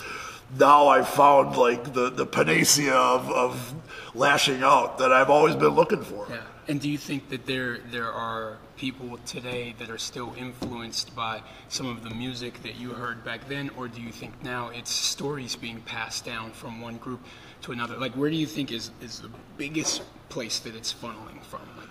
now 0.57 0.87
I've 0.87 1.09
found 1.09 1.55
like 1.57 1.93
the, 1.93 2.09
the 2.09 2.25
panacea 2.25 2.95
of, 2.95 3.29
of 3.31 3.73
lashing 4.15 4.63
out 4.63 4.97
that 4.99 5.11
I've 5.11 5.29
always 5.29 5.55
been 5.55 5.69
looking 5.69 6.03
for. 6.03 6.27
Yeah. 6.29 6.41
And 6.67 6.79
do 6.79 6.87
you 6.87 6.99
think 6.99 7.29
that 7.29 7.47
there 7.47 7.79
there 7.91 8.11
are 8.11 8.57
people 8.77 9.17
today 9.25 9.75
that 9.79 9.89
are 9.89 9.97
still 9.97 10.33
influenced 10.37 11.15
by 11.15 11.41
some 11.67 11.87
of 11.87 12.03
the 12.03 12.11
music 12.11 12.61
that 12.61 12.75
you 12.75 12.91
heard 12.91 13.25
back 13.25 13.49
then, 13.49 13.71
or 13.75 13.87
do 13.87 14.01
you 14.01 14.11
think 14.11 14.43
now 14.43 14.69
it's 14.69 14.91
stories 14.91 15.55
being 15.55 15.81
passed 15.81 16.25
down 16.25 16.51
from 16.51 16.79
one 16.79 16.97
group 16.97 17.21
to 17.63 17.71
another? 17.71 17.97
Like, 17.97 18.13
where 18.13 18.29
do 18.29 18.35
you 18.35 18.45
think 18.45 18.71
is 18.71 18.91
is 19.01 19.19
the 19.19 19.31
biggest 19.57 20.03
place 20.29 20.59
that 20.59 20.75
it's 20.75 20.93
funneling 20.93 21.41
from? 21.43 21.61
Like, 21.75 21.88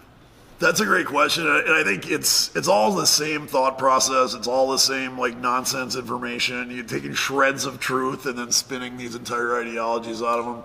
That's 0.61 0.81
a 0.81 0.85
great 0.85 1.07
question, 1.07 1.47
and 1.47 1.71
I 1.71 1.85
think 1.85 2.11
it's 2.11 2.55
it's 2.57 2.67
all 2.67 2.93
the 2.93 3.07
same 3.07 3.47
thought 3.47 3.79
process. 3.79 4.35
It's 4.35 4.49
all 4.49 4.73
the 4.73 4.79
same 4.79 5.17
like 5.17 5.37
nonsense 5.37 5.95
information. 5.95 6.73
You're 6.73 6.85
taking 6.85 7.15
shreds 7.15 7.65
of 7.65 7.79
truth 7.79 8.27
and 8.27 8.37
then 8.37 8.51
spinning 8.51 8.97
these 8.97 9.15
entire 9.15 9.61
ideologies 9.61 10.21
out 10.21 10.41
of 10.41 10.45
them. 10.47 10.63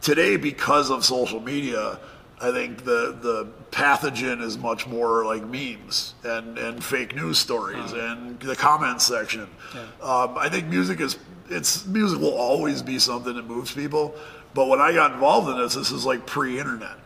Today, 0.00 0.38
because 0.38 0.90
of 0.90 1.04
social 1.04 1.38
media, 1.38 1.98
I 2.40 2.50
think 2.50 2.84
the 2.84 3.14
the 3.20 3.48
pathogen 3.70 4.40
is 4.40 4.56
much 4.56 4.86
more 4.86 5.26
like 5.26 5.44
memes 5.44 6.14
and, 6.24 6.56
and 6.56 6.82
fake 6.82 7.14
news 7.14 7.38
stories 7.38 7.92
and 7.92 8.40
the 8.40 8.56
comment 8.56 9.02
section. 9.02 9.46
Um, 10.02 10.38
I 10.38 10.48
think 10.48 10.68
music 10.68 10.98
is 11.00 11.18
it's 11.50 11.84
music 11.86 12.20
will 12.20 12.34
always 12.34 12.80
be 12.80 12.98
something 12.98 13.34
that 13.34 13.46
moves 13.46 13.72
people. 13.74 14.14
But 14.54 14.68
when 14.68 14.80
I 14.80 14.92
got 14.94 15.12
involved 15.12 15.50
in 15.50 15.58
this, 15.58 15.74
this 15.74 15.90
is 15.90 16.06
like 16.06 16.26
pre-internet. 16.26 16.96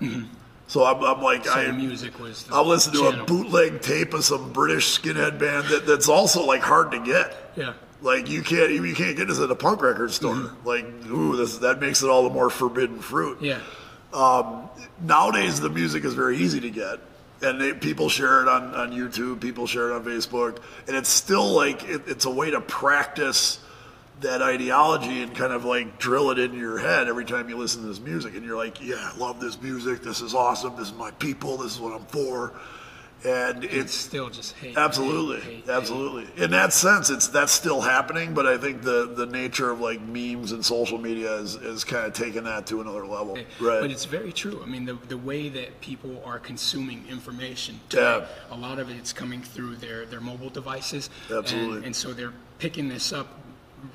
So 0.66 0.84
I'm, 0.84 1.02
I'm 1.04 1.22
like, 1.22 1.44
So 1.44 1.52
I 1.52 1.66
the 1.66 1.72
music 1.72 2.18
was. 2.18 2.48
I'll 2.50 2.66
listen 2.66 2.92
to 2.94 3.08
a 3.08 3.24
bootleg 3.24 3.82
tape 3.82 4.14
of 4.14 4.24
some 4.24 4.52
British 4.52 4.98
skinhead 4.98 5.38
band 5.38 5.68
that, 5.68 5.86
that's 5.86 6.08
also 6.08 6.44
like 6.44 6.62
hard 6.62 6.90
to 6.92 6.98
get. 7.00 7.52
Yeah. 7.56 7.74
Like 8.00 8.28
you 8.28 8.42
can't 8.42 8.70
you 8.70 8.94
can't 8.94 9.16
get 9.16 9.28
this 9.28 9.40
at 9.40 9.50
a 9.50 9.54
punk 9.54 9.82
record 9.82 10.10
store. 10.10 10.34
Mm-hmm. 10.34 10.66
Like 10.66 10.84
ooh, 11.06 11.36
this 11.36 11.58
that 11.58 11.80
makes 11.80 12.02
it 12.02 12.10
all 12.10 12.22
the 12.22 12.30
more 12.30 12.50
forbidden 12.50 13.00
fruit. 13.00 13.40
Yeah. 13.40 13.60
Um, 14.12 14.68
nowadays 15.00 15.60
the 15.60 15.70
music 15.70 16.04
is 16.04 16.14
very 16.14 16.36
easy 16.38 16.60
to 16.60 16.70
get, 16.70 17.00
and 17.42 17.60
they, 17.60 17.72
people 17.72 18.08
share 18.08 18.42
it 18.42 18.48
on, 18.48 18.74
on 18.74 18.92
YouTube. 18.92 19.40
People 19.40 19.66
share 19.66 19.90
it 19.90 19.94
on 19.94 20.04
Facebook, 20.04 20.58
and 20.86 20.96
it's 20.96 21.08
still 21.08 21.50
like 21.50 21.82
it, 21.84 22.02
it's 22.06 22.26
a 22.26 22.30
way 22.30 22.50
to 22.50 22.60
practice 22.60 23.58
that 24.20 24.42
ideology 24.42 25.22
and 25.22 25.34
kind 25.34 25.52
of 25.52 25.64
like 25.64 25.98
drill 25.98 26.30
it 26.30 26.38
into 26.38 26.56
your 26.58 26.78
head 26.78 27.08
every 27.08 27.24
time 27.24 27.48
you 27.48 27.56
listen 27.56 27.82
to 27.82 27.88
this 27.88 28.00
music. 28.00 28.34
And 28.34 28.44
you're 28.44 28.56
like, 28.56 28.80
yeah, 28.80 29.10
I 29.12 29.16
love 29.16 29.40
this 29.40 29.60
music. 29.60 30.02
This 30.02 30.20
is 30.20 30.34
awesome. 30.34 30.76
This 30.76 30.88
is 30.88 30.94
my 30.94 31.10
people. 31.12 31.56
This 31.58 31.74
is 31.74 31.80
what 31.80 31.92
I'm 31.94 32.06
for. 32.06 32.52
And 33.26 33.64
It's 33.64 33.74
it's 33.74 33.94
still 33.94 34.28
just 34.28 34.54
hate. 34.56 34.76
Absolutely, 34.76 35.36
hate, 35.36 35.44
hate, 35.44 35.64
hate. 35.64 35.68
absolutely. 35.70 36.26
In 36.44 36.50
that 36.50 36.74
sense, 36.74 37.08
it's 37.08 37.28
that's 37.28 37.52
still 37.52 37.80
happening, 37.80 38.34
but 38.34 38.44
I 38.46 38.58
think 38.58 38.82
the 38.82 39.14
the 39.16 39.24
nature 39.24 39.70
of 39.70 39.80
like 39.80 40.02
memes 40.02 40.52
and 40.52 40.62
social 40.62 40.98
media 40.98 41.32
is 41.36 41.54
is 41.54 41.84
kind 41.84 42.04
of 42.06 42.12
taking 42.12 42.44
that 42.44 42.66
to 42.66 42.82
another 42.82 43.06
level. 43.06 43.36
Right. 43.58 43.80
But 43.80 43.90
it's 43.90 44.04
very 44.04 44.30
true. 44.30 44.60
I 44.62 44.66
mean, 44.66 44.84
the, 44.84 44.98
the 45.08 45.16
way 45.16 45.48
that 45.48 45.80
people 45.80 46.22
are 46.26 46.38
consuming 46.38 47.02
information 47.08 47.80
today, 47.88 48.26
a 48.50 48.56
lot 48.58 48.78
of 48.78 48.90
it's 48.90 49.14
coming 49.14 49.40
through 49.40 49.76
their, 49.76 50.04
their 50.04 50.20
mobile 50.20 50.50
devices. 50.50 51.08
Absolutely. 51.34 51.78
And, 51.78 51.86
and 51.86 51.96
so 51.96 52.12
they're 52.12 52.34
picking 52.58 52.90
this 52.90 53.10
up 53.10 53.28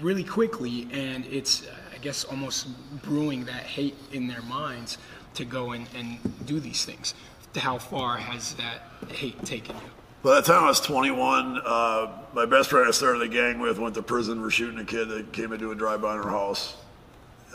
really 0.01 0.24
quickly, 0.24 0.88
and 0.91 1.25
it's, 1.25 1.67
I 1.93 1.98
guess, 1.98 2.24
almost 2.24 2.67
brewing 3.01 3.46
that 3.46 3.63
hate 3.63 3.96
in 4.12 4.27
their 4.27 4.41
minds 4.43 4.98
to 5.36 5.46
go 5.46 5.72
and, 5.72 5.88
and 5.96 6.17
do 6.46 6.60
these 6.60 6.86
things. 6.86 7.13
How 7.55 7.77
far 7.77 8.17
has 8.17 8.53
that 8.55 8.84
hate 9.12 9.43
taken 9.43 9.75
you? 9.75 9.81
By 10.22 10.36
the 10.36 10.41
time 10.41 10.63
I 10.63 10.67
was 10.67 10.81
21, 10.81 11.62
uh, 11.65 12.08
my 12.34 12.46
best 12.46 12.69
friend 12.69 12.88
I 12.88 12.91
started 12.91 13.22
a 13.22 13.27
gang 13.27 13.60
with 13.60 13.79
went 13.79 13.96
to 13.96 14.03
prison 14.03 14.41
for 14.41 14.51
shooting 14.51 14.79
a 14.79 14.86
kid 14.86 15.08
that 15.10 15.31
came 15.31 15.53
into 15.53 15.72
a 15.72 15.75
drive-by 15.75 16.15
in 16.17 16.24
her 16.24 16.29
house. 16.29 16.75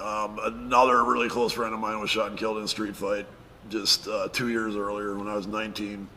Um, 0.00 0.40
another 0.42 1.04
really 1.04 1.28
close 1.28 1.52
friend 1.52 1.72
of 1.72 1.80
mine 1.80 2.00
was 2.00 2.10
shot 2.10 2.30
and 2.30 2.38
killed 2.38 2.56
in 2.58 2.64
a 2.64 2.68
street 2.68 2.96
fight 2.96 3.26
just 3.68 4.08
uh, 4.08 4.28
two 4.32 4.48
years 4.48 4.76
earlier 4.76 5.16
when 5.16 5.28
I 5.28 5.36
was 5.36 5.46
19. 5.46 6.08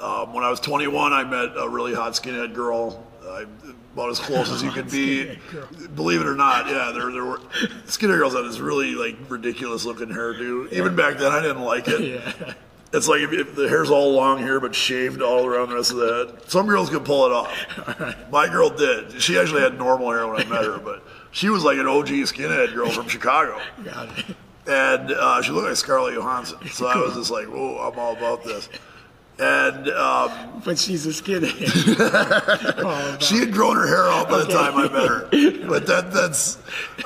Um, 0.00 0.32
when 0.32 0.44
I 0.44 0.50
was 0.50 0.60
21, 0.60 1.12
I 1.12 1.24
met 1.24 1.56
a 1.56 1.68
really 1.68 1.94
hot 1.94 2.12
skinhead 2.12 2.54
girl. 2.54 3.06
I, 3.28 3.46
about 3.94 4.10
as 4.10 4.18
close 4.18 4.50
as 4.50 4.62
you 4.62 4.70
could 4.72 4.90
be. 4.90 5.38
Believe 5.94 6.20
it 6.20 6.26
or 6.26 6.34
not, 6.34 6.66
yeah, 6.66 6.92
there, 6.92 7.10
there 7.12 7.24
were 7.24 7.38
skinhead 7.86 8.18
girls 8.18 8.34
had 8.34 8.44
this 8.44 8.58
really 8.58 8.94
like 8.94 9.16
ridiculous 9.28 9.84
looking 9.84 10.08
hairdo. 10.08 10.72
Even 10.72 10.96
back 10.96 11.18
then, 11.18 11.32
I 11.32 11.40
didn't 11.40 11.62
like 11.62 11.88
it. 11.88 12.00
Yeah. 12.08 12.54
It's 12.90 13.06
like 13.06 13.20
if, 13.20 13.32
if 13.32 13.54
the 13.54 13.68
hair's 13.68 13.90
all 13.90 14.12
long 14.12 14.38
here 14.38 14.60
but 14.60 14.74
shaved 14.74 15.20
all 15.20 15.44
around 15.44 15.68
the 15.68 15.74
rest 15.74 15.90
of 15.90 15.98
the 15.98 16.26
head. 16.32 16.50
Some 16.50 16.66
girls 16.66 16.88
can 16.88 17.00
pull 17.00 17.26
it 17.26 17.32
off. 17.32 18.30
My 18.30 18.48
girl 18.48 18.70
did. 18.70 19.20
She 19.20 19.38
actually 19.38 19.60
had 19.60 19.76
normal 19.76 20.10
hair 20.10 20.26
when 20.26 20.40
I 20.40 20.44
met 20.48 20.64
her, 20.64 20.78
but 20.82 21.02
she 21.30 21.50
was 21.50 21.64
like 21.64 21.76
an 21.76 21.86
OG 21.86 22.06
skinhead 22.06 22.74
girl 22.74 22.88
from 22.88 23.06
Chicago. 23.06 23.60
Got 23.84 24.18
it. 24.18 24.36
And 24.66 25.10
uh, 25.12 25.42
she 25.42 25.52
looked 25.52 25.68
like 25.68 25.76
Scarlett 25.76 26.14
Johansson. 26.14 26.66
So 26.70 26.86
I 26.86 26.96
was 26.96 27.14
just 27.14 27.30
like, 27.30 27.46
whoa, 27.46 27.76
I'm 27.76 27.98
all 27.98 28.16
about 28.16 28.42
this. 28.42 28.70
And 29.40 29.88
um, 29.90 30.62
But 30.64 30.78
she's 30.78 31.06
a 31.06 31.10
skinhead. 31.10 31.54
oh, 32.78 33.16
she 33.20 33.38
had 33.38 33.52
grown 33.52 33.76
her 33.76 33.86
hair 33.86 34.08
out 34.08 34.28
by 34.28 34.38
the 34.38 34.46
time 34.46 34.74
I 34.76 34.82
met 34.82 35.08
her. 35.08 35.28
But 35.68 35.86
that 35.86 36.10
that's 36.12 36.58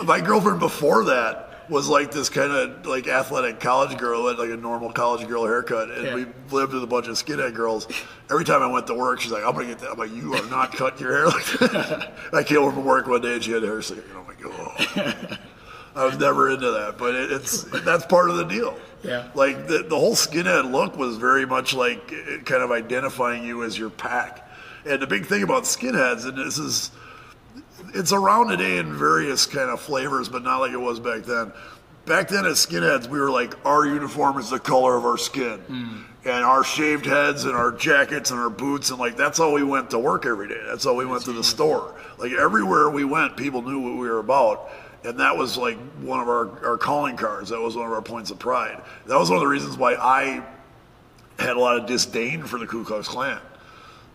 my 0.04 0.20
girlfriend 0.20 0.58
before 0.60 1.04
that 1.04 1.48
was 1.68 1.88
like 1.88 2.10
this 2.10 2.28
kind 2.28 2.50
of 2.52 2.86
like 2.86 3.06
athletic 3.06 3.60
college 3.60 3.96
girl 3.98 4.26
had 4.28 4.38
like 4.38 4.50
a 4.50 4.56
normal 4.56 4.92
college 4.92 5.26
girl 5.28 5.44
haircut, 5.46 5.90
and 5.90 6.06
Yeah. 6.06 6.14
we 6.14 6.26
lived 6.50 6.72
with 6.72 6.82
a 6.82 6.86
bunch 6.86 7.06
of 7.06 7.14
skinhead 7.16 7.54
girls. 7.54 7.86
Every 8.30 8.44
time 8.44 8.62
I 8.62 8.66
went 8.66 8.86
to 8.88 8.94
work, 8.94 9.20
she's 9.20 9.32
like, 9.32 9.44
"I'm 9.44 9.52
gonna 9.52 9.66
get 9.66 9.78
that." 9.78 9.90
I'm 9.92 9.98
like, 9.98 10.12
"You 10.14 10.34
are 10.34 10.46
not 10.50 10.72
cutting 10.74 11.00
your 11.00 11.12
hair 11.12 11.26
like 11.28 11.44
that." 11.72 12.12
I 12.32 12.42
came 12.42 12.60
home 12.60 12.72
from 12.74 12.84
work 12.84 13.06
one 13.06 13.20
day 13.20 13.34
and 13.34 13.44
she 13.44 13.52
had 13.52 13.62
hair 13.62 13.80
sticking. 13.82 14.04
I'm 14.16 14.26
like, 14.26 14.38
"Oh." 14.44 15.36
I 15.94 16.06
was 16.06 16.18
never 16.18 16.50
into 16.50 16.70
that, 16.70 16.96
but 16.96 17.14
it, 17.14 17.30
it's 17.32 17.64
that's 17.84 18.06
part 18.06 18.30
of 18.30 18.36
the 18.36 18.44
deal. 18.44 18.76
Yeah. 19.02 19.28
Like 19.35 19.66
the 19.66 19.85
the 19.88 19.99
whole 19.99 20.14
skinhead 20.14 20.71
look 20.71 20.97
was 20.97 21.16
very 21.16 21.47
much 21.47 21.75
like 21.75 22.12
eh, 22.12 22.16
eh, 22.16 22.38
kind 22.44 22.62
of 22.62 22.71
identifying 22.71 23.44
you 23.44 23.64
as 23.64 23.78
your 23.78 23.90
pack. 23.90 24.49
And 24.85 25.00
the 25.00 25.06
big 25.06 25.26
thing 25.26 25.42
about 25.42 25.64
skinheads, 25.64 26.26
and 26.26 26.37
this 26.37 26.59
is 26.59 26.90
it's 27.94 28.12
around 28.12 28.49
today 28.49 28.78
in 28.78 28.97
various 28.97 29.47
kind 29.47 29.71
of 29.71 29.80
flavors, 29.80 30.28
but 30.28 30.42
not 30.42 30.59
like 30.59 30.73
it 30.73 30.80
was 30.80 31.00
back 31.00 31.23
then. 31.23 31.52
Back 32.06 32.28
then, 32.28 32.47
as 32.47 32.64
skinheads, 32.66 33.06
we 33.06 33.21
were 33.21 33.30
like, 33.30 33.54
our 33.64 33.87
uniform 33.87 34.38
is 34.38 34.50
the 34.50 34.59
color 34.59 34.97
of 34.97 35.04
our 35.04 35.18
skin, 35.18 35.59
hmm. 35.59 36.02
and 36.25 36.44
our 36.44 36.64
shaved 36.64 37.06
heads, 37.06 37.44
and 37.44 37.54
our 37.54 37.71
jackets, 37.71 38.32
and 38.32 38.40
our 38.40 38.50
boots, 38.50 38.90
and 38.90 38.99
like 38.99 39.16
that's 39.16 39.38
how 39.38 39.52
we 39.52 39.62
went 39.62 39.90
to 39.90 39.99
work 39.99 40.26
every 40.26 40.49
day. 40.49 40.61
That's 40.66 40.85
how 40.85 40.94
we 40.94 41.06
went 41.06 41.25
to 41.25 41.32
the 41.32 41.44
store. 41.44 41.94
Like 42.18 42.32
everywhere 42.32 42.90
we 42.90 43.04
went, 43.04 43.37
people 43.37 43.62
knew 43.62 43.78
what 43.78 43.92
we 43.92 44.09
were 44.09 44.18
about, 44.18 44.71
and 45.04 45.21
that 45.21 45.37
was 45.37 45.56
like 45.56 45.76
one 46.00 46.21
of 46.21 46.28
our, 46.28 46.66
our 46.66 46.78
calling 46.78 47.16
cards. 47.16 47.50
That 47.50 47.61
was 47.61 47.76
one 47.76 47.87
of 47.87 47.92
our 47.92 48.02
points 48.02 48.30
of 48.30 48.38
pride. 48.38 48.80
That 49.06 49.18
was 49.18 49.30
one 49.30 49.38
of 49.38 49.42
the 49.42 49.49
reasons 49.49 49.76
why 49.76 49.94
I 49.94 50.44
had 51.38 51.56
a 51.56 51.61
lot 51.61 51.76
of 51.76 51.87
disdain 51.87 52.44
for 52.44 52.59
the 52.59 52.66
Ku 52.66 52.85
Klux 52.85 53.09
Klan. 53.09 53.40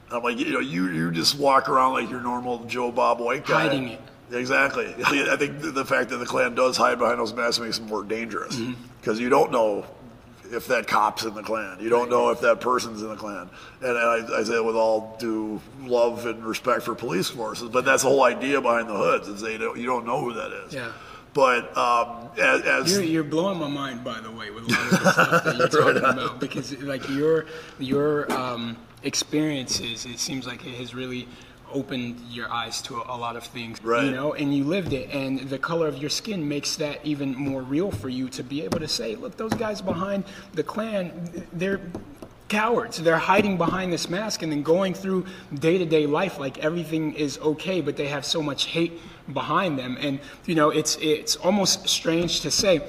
I'm 0.09 0.23
like, 0.23 0.37
you 0.37 0.53
know, 0.53 0.59
you 0.59 0.87
you 0.87 1.11
just 1.11 1.37
walk 1.37 1.67
around 1.67 1.93
like 1.93 2.09
your 2.09 2.21
normal 2.21 2.63
Joe 2.65 2.91
Bob 2.91 3.19
white 3.19 3.45
guy. 3.45 3.63
Hiding 3.63 3.89
it. 3.89 4.01
Exactly. 4.31 4.85
I 5.05 5.35
think 5.35 5.59
the- 5.61 5.71
the 5.71 5.85
fact 5.85 6.09
that 6.09 6.17
the 6.17 6.25
Klan 6.25 6.55
does 6.55 6.77
hide 6.77 6.99
behind 6.99 7.19
those 7.19 7.33
masks 7.33 7.59
makes 7.59 7.79
them 7.79 7.87
more 7.87 8.03
dangerous 8.03 8.55
mm-hmm. 8.55 8.81
because 8.99 9.19
you 9.19 9.29
don't 9.29 9.51
know 9.51 9.85
if 10.51 10.67
that 10.67 10.87
cop's 10.87 11.23
in 11.23 11.33
the 11.33 11.43
Klan. 11.43 11.79
You 11.79 11.89
don't 11.89 12.09
know 12.09 12.29
if 12.29 12.41
that 12.41 12.61
person's 12.61 13.01
in 13.01 13.09
the 13.09 13.15
Klan. 13.15 13.49
And, 13.81 13.89
and 13.89 13.97
I, 13.97 14.39
I 14.39 14.43
say 14.43 14.55
it 14.55 14.65
with 14.65 14.75
all 14.75 15.15
due 15.19 15.61
love 15.81 16.25
and 16.25 16.43
respect 16.45 16.83
for 16.83 16.95
police 16.95 17.29
forces, 17.29 17.69
but 17.69 17.85
that's 17.85 18.03
the 18.03 18.09
whole 18.09 18.23
idea 18.23 18.61
behind 18.61 18.89
the 18.89 18.95
hoods 18.95 19.27
is 19.27 19.41
they 19.41 19.57
don't, 19.57 19.77
you 19.77 19.85
don't 19.85 20.05
know 20.05 20.21
who 20.21 20.33
that 20.33 20.51
is. 20.51 20.73
Yeah. 20.73 20.91
But 21.33 21.77
um, 21.77 22.29
as, 22.39 22.61
as 22.63 22.91
You're, 22.91 23.03
you're 23.03 23.23
blowing 23.23 23.59
my 23.59 23.67
mind, 23.67 24.03
by 24.03 24.19
the 24.19 24.31
way, 24.31 24.49
with 24.49 24.63
a 24.63 24.71
lot 24.71 24.81
of 24.81 24.89
the 24.89 25.11
stuff 25.11 25.43
that 25.43 25.57
you're 25.57 25.67
talking 25.83 25.97
about, 25.97 26.39
because 26.39 26.75
like 26.81 27.07
your 27.09 27.45
your 27.77 28.31
um, 28.31 28.75
experiences, 29.03 30.07
it 30.07 30.17
seems 30.17 30.47
like 30.47 30.65
it 30.65 30.73
has 30.75 30.95
really 30.95 31.27
opened 31.77 32.19
your 32.31 32.49
eyes 32.51 32.81
to 32.83 32.91
a, 33.01 33.15
a 33.15 33.17
lot 33.17 33.35
of 33.35 33.43
things, 33.43 33.81
Right. 33.83 34.05
you 34.05 34.11
know, 34.11 34.33
and 34.33 34.47
you 34.55 34.63
lived 34.63 34.93
it, 34.93 35.09
and 35.11 35.39
the 35.49 35.59
color 35.59 35.87
of 35.87 35.97
your 35.97 36.09
skin 36.09 36.47
makes 36.47 36.75
that 36.77 36.97
even 37.05 37.35
more 37.35 37.61
real 37.61 37.91
for 37.91 38.09
you 38.09 38.29
to 38.29 38.43
be 38.43 38.63
able 38.63 38.79
to 38.79 38.87
say, 38.87 39.15
look, 39.15 39.37
those 39.37 39.53
guys 39.53 39.81
behind 39.81 40.23
the 40.53 40.63
Klan, 40.63 41.11
they're 41.53 41.81
cowards. 42.49 42.97
They're 43.01 43.17
hiding 43.17 43.57
behind 43.57 43.91
this 43.91 44.09
mask 44.09 44.41
and 44.41 44.51
then 44.51 44.63
going 44.63 44.93
through 44.93 45.25
day 45.53 45.77
to 45.77 45.85
day 45.85 46.05
life 46.05 46.39
like 46.39 46.57
everything 46.59 47.13
is 47.13 47.37
okay, 47.39 47.81
but 47.81 47.97
they 47.97 48.07
have 48.07 48.25
so 48.25 48.41
much 48.41 48.65
hate 48.67 48.93
behind 49.33 49.77
them. 49.77 49.97
And 49.99 50.19
you 50.45 50.55
know, 50.55 50.69
it's 50.69 50.97
it's 51.01 51.35
almost 51.37 51.87
strange 51.89 52.41
to 52.41 52.51
say. 52.51 52.81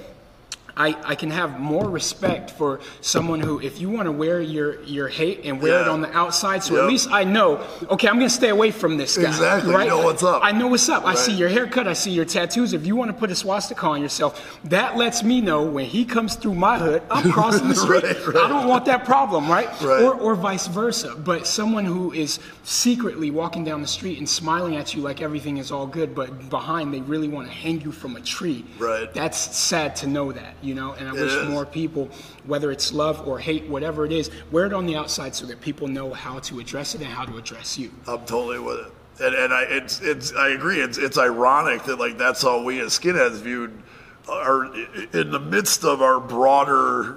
I, 0.79 0.97
I 1.05 1.15
can 1.17 1.31
have 1.31 1.59
more 1.59 1.91
respect 1.91 2.53
for 2.53 2.79
someone 3.01 3.41
who, 3.41 3.61
if 3.61 3.81
you 3.81 3.91
want 3.91 4.07
to 4.07 4.13
wear 4.13 4.41
your, 4.41 4.81
your 4.85 5.09
hate 5.09 5.41
and 5.45 5.61
wear 5.61 5.81
it 5.83 5.89
on 5.89 6.01
the 6.01 6.11
outside, 6.17 6.63
so 6.63 6.75
Yep. 6.75 6.83
at 6.85 6.89
least 6.89 7.09
I 7.11 7.25
know, 7.25 7.61
okay, 7.91 8.07
I'm 8.09 8.15
going 8.17 8.29
to 8.29 8.35
stay 8.35 8.51
away 8.51 8.71
from 8.71 8.97
this 8.97 9.19
guy. 9.19 9.29
Exactly. 9.29 9.73
You 9.73 9.77
Right? 9.77 9.89
know 9.89 10.03
what's 10.03 10.23
up. 10.23 10.41
I 10.45 10.53
know 10.53 10.69
what's 10.69 10.89
up. 10.89 11.05
I 11.05 11.15
see 11.17 11.33
your 11.33 11.49
haircut. 11.49 11.89
I 11.89 11.95
see 11.95 12.13
your 12.13 12.25
tattoos. 12.25 12.73
If 12.73 12.87
you 12.87 12.95
want 12.97 13.11
to 13.11 13.17
put 13.17 13.31
a 13.31 13.35
swastika 13.35 13.85
on 13.87 14.01
yourself, 14.01 14.59
that 14.65 14.97
lets 14.97 15.23
me 15.25 15.41
know 15.41 15.65
when 15.65 15.85
he 15.85 16.05
comes 16.05 16.37
through 16.37 16.55
my 16.55 16.79
hood, 16.79 17.03
I'm 17.11 17.33
crossing 17.37 17.69
the 17.69 17.75
street. 17.75 18.05
Right, 18.05 18.27
right. 18.29 18.37
I 18.37 18.49
don't 18.49 18.69
want 18.69 18.85
that 18.85 19.05
problem, 19.05 19.51
right? 19.51 19.67
Right. 19.83 20.03
Or, 20.03 20.15
or 20.15 20.35
vice 20.37 20.69
versa. 20.69 21.15
But 21.17 21.47
someone 21.47 21.85
who 21.85 22.13
is 22.13 22.39
secretly 22.63 23.31
walking 23.31 23.65
down 23.65 23.81
the 23.83 23.89
street 23.89 24.19
and 24.19 24.29
smiling 24.29 24.77
at 24.77 24.95
you 24.95 25.03
like 25.03 25.21
everything 25.23 25.57
is 25.57 25.73
all 25.73 25.87
good, 25.87 26.15
but 26.15 26.49
behind 26.51 26.95
they 26.95 27.01
really 27.01 27.29
want 27.29 27.49
to 27.49 27.53
hang 27.53 27.81
you 27.81 27.91
from 27.91 28.15
a 28.17 28.21
tree. 28.21 28.65
Right. 28.79 29.13
That's 29.13 29.39
sad 29.57 29.97
to 29.97 30.07
know 30.07 30.31
that, 30.33 30.55
you 30.63 30.68
know. 30.75 30.93
And 30.93 31.09
I 31.09 31.13
wish 31.13 31.33
is. 31.33 31.49
more 31.49 31.67
people, 31.67 32.09
whether 32.45 32.71
it's 32.71 32.93
love 32.93 33.27
or 33.27 33.39
hate, 33.39 33.67
whatever 33.67 34.05
it 34.05 34.13
is, 34.13 34.31
wear 34.51 34.67
it 34.67 34.73
on 34.73 34.87
the 34.87 34.97
outside 34.97 35.35
so 35.35 35.47
that 35.47 35.61
people 35.61 35.89
know 35.89 36.13
how 36.13 36.39
to 36.41 36.61
address 36.61 36.95
it 36.95 37.01
and 37.01 37.11
how 37.11 37.25
to 37.25 37.37
address 37.37 37.79
you. 37.79 37.91
I'm 38.07 38.25
totally 38.25 38.59
with 38.59 38.87
it. 38.87 38.93
And, 39.21 39.35
and 39.35 39.53
I, 39.53 39.63
it's, 39.63 40.01
it's, 40.01 40.33
I 40.35 40.51
agree. 40.51 40.81
It's, 40.81 40.99
it's 40.99 41.19
ironic 41.19 41.85
that 41.85 41.99
like 41.99 42.19
that's 42.19 42.43
how 42.43 42.63
we 42.63 42.81
as 42.81 42.99
skinheads 42.99 43.41
viewed, 43.41 43.83
are 44.29 44.67
in 45.13 45.31
the 45.31 45.41
midst 45.41 45.85
of 45.85 46.03
our 46.03 46.21
broader 46.21 47.17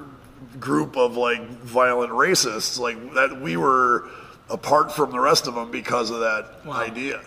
group 0.59 0.97
of 0.97 1.17
like 1.17 1.41
violent 1.59 2.11
racists. 2.11 2.79
Like 2.79 3.13
that, 3.13 3.39
we 3.41 3.57
were 3.57 4.09
apart 4.49 4.91
from 4.91 5.11
the 5.11 5.19
rest 5.19 5.47
of 5.47 5.55
them 5.55 5.71
because 5.71 6.09
of 6.09 6.19
that 6.19 6.65
Wow. 6.65 6.73
idea. 6.73 7.21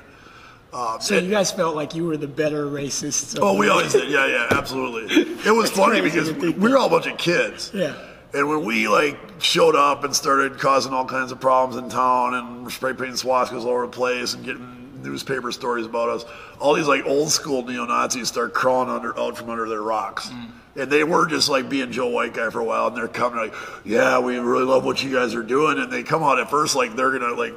Um, 0.75 1.00
So 1.00 1.16
and- 1.16 1.26
you 1.26 1.33
guys 1.33 1.52
felt 1.52 1.76
like 1.76 1.95
you 1.95 2.04
were 2.04 2.16
the 2.16 2.26
better 2.26 2.66
racists. 2.66 3.37
of 3.37 3.43
oh, 3.45 3.54
we 3.54 3.66
the- 3.66 3.73
always 3.73 3.93
did. 3.93 4.11
Yeah, 4.11 4.26
yeah, 4.26 4.49
absolutely. 4.50 5.23
It 5.47 5.54
was 5.54 5.71
funny 5.71 6.00
crazy 6.00 6.16
because 6.16 6.28
to 6.31 6.35
think 6.40 6.57
we 6.59 6.71
were 6.71 6.78
all 6.78 6.87
a 6.87 6.90
bunch 6.90 7.07
of 7.07 7.16
kids. 7.19 7.71
Yeah. 7.75 7.95
And 8.33 8.49
when 8.49 8.64
we 8.64 8.88
like 8.88 9.16
showed 9.38 9.76
up 9.76 10.02
and 10.04 10.14
started 10.16 10.59
causing 10.59 10.93
all 10.93 11.04
kinds 11.04 11.31
of 11.31 11.40
problems 11.40 11.81
in 11.83 11.88
town 11.90 12.35
and 12.35 12.73
spray 12.73 12.93
painting 12.93 13.14
swastikas 13.14 13.62
all 13.64 13.69
over 13.69 13.83
the 13.87 13.93
place 13.93 14.35
and 14.35 14.45
getting 14.45 15.00
newspaper 15.02 15.52
stories 15.52 15.87
about 15.87 16.09
us, 16.09 16.25
all 16.59 16.75
these 16.75 16.88
like 16.88 17.04
old 17.07 17.28
school 17.31 17.62
neo 17.64 17.85
Nazis 17.85 18.26
start 18.28 18.52
crawling 18.54 18.88
under 18.90 19.16
out 19.19 19.37
from 19.37 19.50
under 19.50 19.69
their 19.69 19.83
rocks. 19.83 20.31
And 20.76 20.90
they 20.90 21.04
were 21.04 21.28
just 21.28 21.49
like 21.49 21.69
being 21.69 21.93
Joe 21.93 22.09
White 22.09 22.35
guy 22.35 22.50
for 22.50 22.59
a 22.59 22.64
while, 22.64 22.88
and 22.88 22.97
they're 22.97 23.07
coming 23.07 23.38
like, 23.38 23.54
"Yeah, 23.85 24.19
we 24.19 24.37
really 24.38 24.64
love 24.64 24.85
what 24.85 25.04
you 25.04 25.12
guys 25.12 25.33
are 25.37 25.45
doing." 25.45 25.78
And 25.78 25.93
they 25.93 26.02
come 26.02 26.25
out 26.25 26.40
at 26.40 26.50
first 26.50 26.75
like 26.75 26.97
they're 26.97 27.16
gonna 27.16 27.35
like 27.35 27.54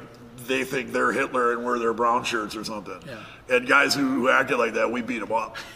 they 0.48 0.64
think 0.64 0.92
they're 0.92 1.12
Hitler 1.12 1.52
and 1.52 1.64
we're 1.64 1.78
their 1.78 1.92
brown 1.92 2.24
shirts 2.24 2.56
or 2.56 2.64
something. 2.64 3.00
Yeah. 3.06 3.56
And 3.56 3.68
guys 3.68 3.94
who, 3.94 4.06
who 4.06 4.28
acted 4.28 4.58
like 4.58 4.74
that, 4.74 4.90
we 4.90 5.02
beat 5.02 5.20
them 5.20 5.32
up. 5.32 5.56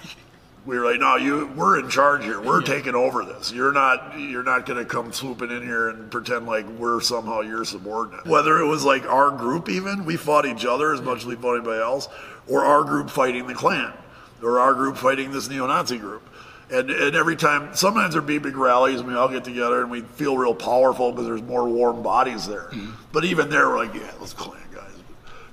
We 0.64 0.78
were 0.78 0.84
like, 0.84 1.00
no, 1.00 1.16
you, 1.16 1.52
we're 1.56 1.80
in 1.80 1.88
charge 1.88 2.22
here. 2.22 2.40
We're 2.40 2.62
taking 2.62 2.94
over 2.94 3.24
this. 3.24 3.52
You're 3.52 3.72
not, 3.72 4.16
you're 4.16 4.44
not 4.44 4.64
going 4.64 4.78
to 4.78 4.84
come 4.84 5.12
swooping 5.12 5.50
in 5.50 5.62
here 5.62 5.88
and 5.88 6.08
pretend 6.08 6.46
like 6.46 6.68
we're 6.78 7.00
somehow 7.00 7.40
your 7.40 7.64
subordinate. 7.64 8.26
Whether 8.26 8.58
it 8.60 8.66
was 8.66 8.84
like 8.84 9.04
our 9.06 9.32
group, 9.32 9.68
even 9.68 10.04
we 10.04 10.16
fought 10.16 10.46
each 10.46 10.64
other 10.64 10.92
as 10.94 11.00
much 11.00 11.18
as 11.18 11.26
we 11.26 11.34
fought 11.34 11.56
anybody 11.56 11.82
else, 11.82 12.08
or 12.46 12.64
our 12.64 12.84
group 12.84 13.10
fighting 13.10 13.48
the 13.48 13.54
Klan, 13.54 13.92
or 14.40 14.60
our 14.60 14.72
group 14.72 14.96
fighting 14.96 15.32
this 15.32 15.48
neo-Nazi 15.48 15.98
group. 15.98 16.28
And, 16.70 16.90
and 16.90 17.16
every 17.16 17.34
time, 17.34 17.74
sometimes 17.74 18.14
there'd 18.14 18.24
be 18.24 18.38
big 18.38 18.56
rallies 18.56 19.00
and 19.00 19.08
we 19.08 19.16
all 19.16 19.28
get 19.28 19.42
together 19.42 19.82
and 19.82 19.90
we 19.90 20.02
feel 20.02 20.38
real 20.38 20.54
powerful 20.54 21.10
because 21.10 21.26
there's 21.26 21.42
more 21.42 21.68
warm 21.68 22.04
bodies 22.04 22.46
there. 22.46 22.68
Mm-hmm. 22.70 22.92
But 23.10 23.24
even 23.24 23.50
there, 23.50 23.68
we're 23.68 23.84
like, 23.84 23.94
yeah, 23.94 24.12
Klan 24.36 24.61
guys. 24.61 24.61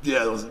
Yeah, 0.04 0.20
those 0.26 0.48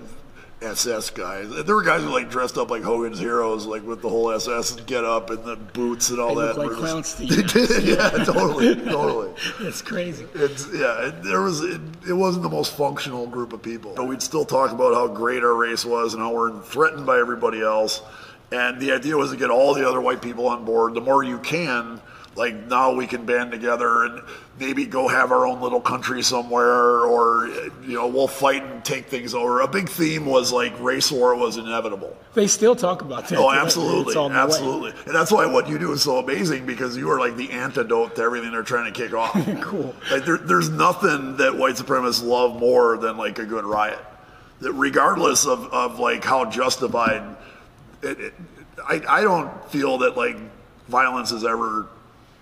SS 0.61 1.11
guys. 1.11 1.49
There 1.65 1.75
were 1.75 1.83
guys 1.85 2.03
who 2.03 2.09
like 2.11 2.29
dressed 2.31 2.59
up 2.59 2.69
like 2.71 2.83
Hogan's 2.83 3.19
heroes, 3.21 3.65
like 3.65 3.83
with 3.85 4.03
the 4.03 4.09
whole 4.09 4.31
SS 4.33 4.73
get 4.83 5.05
up 5.05 5.31
and 5.31 5.45
the 5.45 5.55
boots 5.57 6.11
and 6.11 6.19
all 6.19 6.35
They 6.35 6.47
that. 6.47 6.57
look 6.57 6.59
like 6.59 6.69
We're 6.71 6.77
clowns 6.77 7.15
to 7.15 7.25
you. 7.85 7.95
yeah, 7.95 8.11
totally, 8.25 8.75
totally. 8.75 9.33
It's 9.61 9.81
crazy. 9.83 10.27
It's 10.35 10.67
yeah. 10.75 11.09
It, 11.09 11.23
there 11.23 11.43
was 11.43 11.63
it, 11.63 11.81
it 12.09 12.13
wasn't 12.13 12.43
the 12.43 12.49
most 12.51 12.77
functional 12.77 13.27
group 13.29 13.53
of 13.53 13.63
people. 13.63 13.95
But 13.97 14.09
we'd 14.09 14.23
still 14.23 14.45
talk 14.45 14.73
about 14.73 14.95
how 14.95 15.07
great 15.07 15.43
our 15.45 15.55
race 15.55 15.85
was 15.85 16.15
and 16.15 16.23
how 16.23 16.35
we're 16.35 16.61
threatened 16.63 17.07
by 17.07 17.19
everybody 17.21 17.61
else. 17.63 18.03
And 18.51 18.81
the 18.81 18.93
idea 18.93 19.17
was 19.17 19.31
to 19.31 19.37
get 19.37 19.51
all 19.51 19.75
the 19.75 19.87
other 19.89 20.01
white 20.01 20.23
people 20.23 20.47
on 20.49 20.65
board. 20.65 20.95
The 20.95 21.01
more 21.03 21.23
you 21.23 21.39
can, 21.39 22.01
like 22.39 22.55
now 22.69 22.95
we 22.95 23.07
can 23.07 23.27
band 23.27 23.51
together 23.51 24.05
and 24.05 24.23
maybe 24.59 24.87
go 24.87 25.09
have 25.09 25.33
our 25.33 25.47
own 25.47 25.61
little 25.61 25.81
country 25.81 26.23
somewhere, 26.23 27.05
or 27.05 27.49
you 27.83 27.95
know 27.95 28.07
we'll 28.07 28.29
fight 28.29 28.63
and 28.63 28.85
take 28.85 29.07
things 29.07 29.35
over. 29.35 29.61
A 29.61 29.69
big 29.69 29.89
theme 29.89 30.25
was 30.25 30.53
like 30.53 30.79
race 30.81 31.11
war 31.11 31.35
was 31.35 31.57
inevitable. 31.57 32.17
They 32.35 32.47
still 32.47 32.77
talk 32.77 33.03
about 33.03 33.29
that. 33.29 33.39
Oh, 33.39 33.51
absolutely, 33.51 34.15
the 34.15 34.23
way. 34.23 34.35
absolutely, 34.35 34.91
and 35.05 35.15
that's 35.15 35.33
why 35.33 35.47
what 35.47 35.69
you 35.69 35.79
do 35.79 35.93
is 35.93 36.03
so 36.03 36.19
amazing 36.19 36.65
because 36.65 36.97
you 36.97 37.11
are 37.11 37.19
like 37.19 37.37
the 37.37 37.51
antidote 37.51 38.15
to 38.17 38.23
everything 38.23 38.53
they're 38.53 38.63
trying 38.63 38.93
to 38.93 38.99
kick 38.99 39.13
off. 39.13 39.37
Cool. 39.69 39.95
Like 40.11 40.25
there, 40.25 40.39
there's 40.39 40.71
nothing 40.71 41.37
that 41.39 41.57
white 41.57 41.75
supremacists 41.75 42.25
love 42.25 42.59
more 42.59 42.97
than 42.97 43.17
like 43.17 43.39
a 43.39 43.45
good 43.45 43.65
riot. 43.65 43.99
That 44.61 44.73
regardless 44.73 45.47
of, 45.47 45.73
of 45.73 45.99
like 45.99 46.25
how 46.25 46.45
justified, 46.49 47.37
it, 48.03 48.21
it, 48.21 48.35
I, 48.87 49.03
I 49.09 49.23
don't 49.23 49.71
feel 49.71 49.99
that 49.99 50.17
like 50.17 50.39
violence 50.89 51.33
is 51.33 51.45
ever 51.45 51.89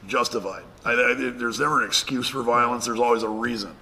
justified. 0.07 0.63
I, 0.85 0.93
I, 0.93 1.15
there's 1.15 1.61
never 1.61 1.83
an 1.83 1.87
excuse 1.87 2.29
for 2.29 2.43
violence. 2.43 2.87
There's 2.87 3.01
always 3.01 3.23
a 3.23 3.29
reason. 3.29 3.75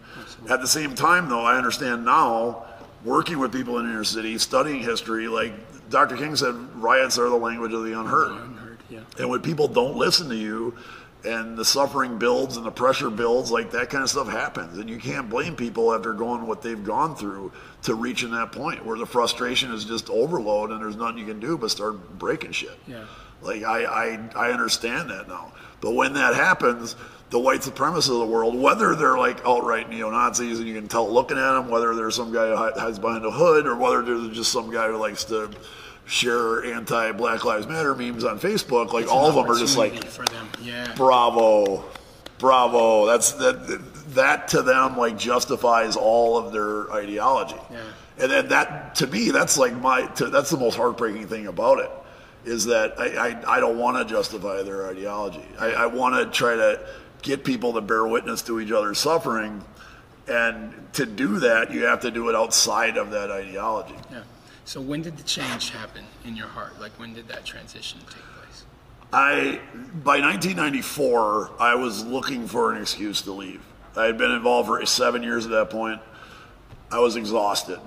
At 0.48 0.60
the 0.60 0.68
same 0.68 0.94
time, 0.94 1.28
though, 1.28 1.42
I 1.42 1.56
understand 1.56 2.04
now, 2.04 2.64
working 3.04 3.38
with 3.38 3.52
people 3.52 3.78
in 3.78 3.86
inner 3.86 4.04
city, 4.04 4.38
studying 4.38 4.80
history, 4.80 5.28
like 5.28 5.52
Dr. 5.90 6.16
King 6.16 6.36
said, 6.36 6.54
riots 6.76 7.18
are 7.18 7.28
the 7.28 7.36
language 7.36 7.72
of 7.72 7.84
the 7.84 7.98
unheard. 7.98 8.32
Unheard, 8.32 8.78
yeah. 8.90 9.00
And 9.18 9.28
when 9.28 9.40
people 9.40 9.68
don't 9.68 9.96
listen 9.96 10.28
to 10.28 10.36
you 10.36 10.76
and 11.24 11.56
the 11.56 11.64
suffering 11.64 12.18
builds 12.18 12.56
and 12.56 12.66
the 12.66 12.70
pressure 12.70 13.10
builds, 13.10 13.50
like 13.50 13.70
that 13.70 13.90
kind 13.90 14.02
of 14.02 14.10
stuff 14.10 14.28
happens. 14.28 14.78
And 14.78 14.88
you 14.88 14.98
can't 14.98 15.28
blame 15.30 15.56
people 15.56 15.92
after 15.94 16.12
going 16.12 16.46
what 16.46 16.62
they've 16.62 16.82
gone 16.82 17.16
through 17.16 17.52
to 17.82 17.94
reaching 17.94 18.30
that 18.32 18.52
point 18.52 18.84
where 18.84 18.98
the 18.98 19.06
frustration 19.06 19.72
is 19.72 19.84
just 19.84 20.10
overload 20.10 20.70
and 20.70 20.80
there's 20.80 20.96
nothing 20.96 21.18
you 21.18 21.26
can 21.26 21.40
do 21.40 21.56
but 21.56 21.70
start 21.70 22.18
breaking 22.18 22.52
shit. 22.52 22.78
Yeah. 22.86 23.06
Like 23.42 23.62
I, 23.62 23.84
I, 23.84 24.30
I 24.36 24.52
understand 24.52 25.10
that 25.10 25.28
now. 25.28 25.52
But 25.80 25.92
when 25.92 26.14
that 26.14 26.34
happens, 26.34 26.96
the 27.30 27.38
white 27.38 27.60
supremacists 27.60 28.10
of 28.10 28.18
the 28.18 28.26
world, 28.26 28.58
whether 28.58 28.94
they're 28.94 29.18
like 29.18 29.44
outright 29.44 29.90
neo-Nazis 29.90 30.58
and 30.58 30.68
you 30.68 30.74
can 30.74 30.88
tell 30.88 31.10
looking 31.10 31.36
at 31.36 31.52
them, 31.54 31.68
whether 31.68 31.94
there's 31.94 32.14
some 32.14 32.32
guy 32.32 32.48
who 32.48 32.56
hides 32.56 32.98
behind 32.98 33.24
a 33.24 33.30
hood 33.30 33.66
or 33.66 33.76
whether 33.76 34.02
there's 34.02 34.34
just 34.36 34.52
some 34.52 34.70
guy 34.70 34.88
who 34.88 34.96
likes 34.96 35.24
to 35.24 35.50
share 36.06 36.64
anti-Black 36.64 37.44
Lives 37.44 37.66
Matter 37.66 37.94
memes 37.94 38.24
on 38.24 38.38
Facebook, 38.38 38.92
like 38.92 39.10
all 39.10 39.28
of 39.28 39.34
them 39.34 39.50
are 39.50 39.58
just 39.58 39.76
like, 39.78 40.04
for 40.04 40.24
them. 40.26 40.48
Yeah. 40.62 40.92
bravo, 40.94 41.84
bravo. 42.38 43.06
That's 43.06 43.32
that. 43.32 43.92
That 44.08 44.48
to 44.48 44.62
them 44.62 44.98
like 44.98 45.16
justifies 45.18 45.96
all 45.96 46.36
of 46.36 46.52
their 46.52 46.92
ideology. 46.92 47.56
Yeah. 47.70 47.82
And 48.18 48.30
then 48.30 48.48
that 48.48 48.94
to 48.96 49.06
me, 49.06 49.30
that's 49.30 49.56
like 49.56 49.74
my. 49.74 50.06
To, 50.06 50.26
that's 50.26 50.50
the 50.50 50.58
most 50.58 50.76
heartbreaking 50.76 51.26
thing 51.26 51.46
about 51.46 51.78
it, 51.80 51.90
is 52.44 52.66
that 52.66 53.00
I 53.00 53.30
I, 53.30 53.56
I 53.56 53.60
don't 53.60 53.78
want 53.78 53.96
to 53.96 54.14
justify 54.14 54.62
their 54.62 54.88
ideology. 54.88 55.44
I, 55.58 55.72
I 55.72 55.86
want 55.86 56.14
to 56.16 56.38
try 56.38 56.54
to 56.54 56.86
get 57.22 57.44
people 57.44 57.72
to 57.72 57.80
bear 57.80 58.06
witness 58.06 58.42
to 58.42 58.60
each 58.60 58.70
other's 58.70 58.98
suffering, 58.98 59.64
and 60.28 60.72
to 60.92 61.06
do 61.06 61.40
that, 61.40 61.72
you 61.72 61.86
have 61.86 62.00
to 62.00 62.10
do 62.10 62.28
it 62.28 62.36
outside 62.36 62.98
of 62.98 63.10
that 63.12 63.30
ideology. 63.30 63.96
Yeah. 64.12 64.20
So 64.64 64.80
when 64.80 65.02
did 65.02 65.16
the 65.16 65.22
change 65.22 65.70
happen 65.70 66.04
in 66.24 66.36
your 66.36 66.48
heart? 66.48 66.80
Like 66.80 66.92
when 66.92 67.12
did 67.12 67.28
that 67.28 67.44
transition 67.44 68.00
take 68.00 68.22
place? 68.36 68.64
I 69.12 69.60
by 70.02 70.20
1994, 70.20 71.50
I 71.60 71.74
was 71.74 72.04
looking 72.04 72.46
for 72.46 72.72
an 72.72 72.80
excuse 72.80 73.22
to 73.22 73.32
leave. 73.32 73.62
I 73.96 74.06
had 74.06 74.18
been 74.18 74.32
involved 74.32 74.68
for 74.68 74.84
seven 74.86 75.22
years 75.22 75.44
at 75.44 75.52
that 75.52 75.70
point. 75.70 76.00
I 76.90 76.98
was 76.98 77.16
exhausted. 77.16 77.78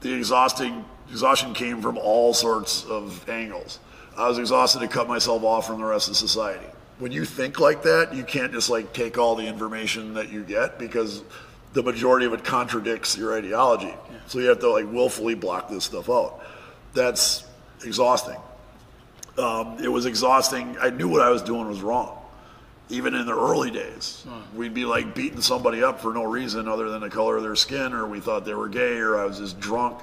The 0.00 0.12
exhausting 0.12 0.84
exhaustion 1.10 1.54
came 1.54 1.80
from 1.80 1.98
all 1.98 2.34
sorts 2.34 2.84
of 2.84 3.28
angles. 3.28 3.78
I 4.16 4.28
was 4.28 4.38
exhausted 4.38 4.80
to 4.80 4.88
cut 4.88 5.08
myself 5.08 5.42
off 5.42 5.66
from 5.66 5.78
the 5.78 5.84
rest 5.84 6.08
of 6.08 6.16
society. 6.16 6.66
When 6.98 7.12
you 7.12 7.24
think 7.24 7.58
like 7.58 7.82
that, 7.82 8.14
you 8.14 8.24
can't 8.24 8.52
just 8.52 8.70
like 8.70 8.92
take 8.92 9.18
all 9.18 9.34
the 9.36 9.46
information 9.46 10.14
that 10.14 10.30
you 10.30 10.42
get 10.42 10.78
because 10.78 11.22
the 11.74 11.82
majority 11.82 12.24
of 12.24 12.32
it 12.32 12.44
contradicts 12.44 13.16
your 13.18 13.36
ideology. 13.36 13.94
So 14.26 14.38
you 14.38 14.48
have 14.48 14.60
to 14.60 14.70
like 14.70 14.90
willfully 14.90 15.34
block 15.34 15.68
this 15.68 15.84
stuff 15.84 16.08
out. 16.08 16.40
That's 16.94 17.44
exhausting 17.84 18.38
um, 19.38 19.78
it 19.82 19.88
was 19.88 20.06
exhausting. 20.06 20.76
I 20.80 20.90
knew 20.90 21.08
what 21.08 21.20
I 21.20 21.30
was 21.30 21.42
doing 21.42 21.66
was 21.66 21.82
wrong. 21.82 22.18
Even 22.90 23.14
in 23.14 23.26
the 23.26 23.34
early 23.34 23.70
days, 23.70 24.24
we'd 24.54 24.74
be 24.74 24.84
like 24.84 25.14
beating 25.14 25.40
somebody 25.40 25.82
up 25.82 26.00
for 26.00 26.12
no 26.12 26.24
reason 26.24 26.68
other 26.68 26.90
than 26.90 27.00
the 27.00 27.08
color 27.08 27.36
of 27.36 27.42
their 27.42 27.56
skin, 27.56 27.94
or 27.94 28.06
we 28.06 28.20
thought 28.20 28.44
they 28.44 28.54
were 28.54 28.68
gay, 28.68 28.98
or 28.98 29.18
I 29.18 29.24
was 29.24 29.38
just 29.38 29.58
drunk. 29.58 30.00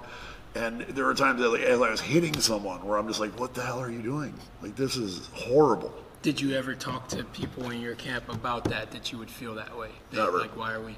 And 0.55 0.81
there 0.81 1.05
were 1.05 1.13
times 1.13 1.39
that, 1.39 1.49
like, 1.49 1.61
as 1.61 1.79
I 1.79 1.91
was 1.91 2.01
hitting 2.01 2.37
someone, 2.41 2.83
where 2.83 2.97
I'm 2.97 3.07
just 3.07 3.19
like, 3.19 3.39
"What 3.39 3.53
the 3.53 3.61
hell 3.61 3.79
are 3.79 3.91
you 3.91 4.01
doing? 4.01 4.33
Like, 4.63 4.75
this 4.75 4.97
is 4.97 5.29
horrible." 5.31 5.93
Did 6.23 6.41
you 6.41 6.55
ever 6.55 6.73
talk 6.75 7.07
to 7.09 7.23
people 7.23 7.69
in 7.69 7.81
your 7.81 7.95
camp 7.95 8.27
about 8.29 8.65
that? 8.65 8.91
That 8.91 9.11
you 9.11 9.19
would 9.19 9.29
feel 9.29 9.53
that 9.55 9.77
way? 9.77 9.91
That, 10.09 10.17
Never. 10.17 10.39
Like 10.39 10.57
why 10.57 10.73
are 10.73 10.81
we? 10.81 10.95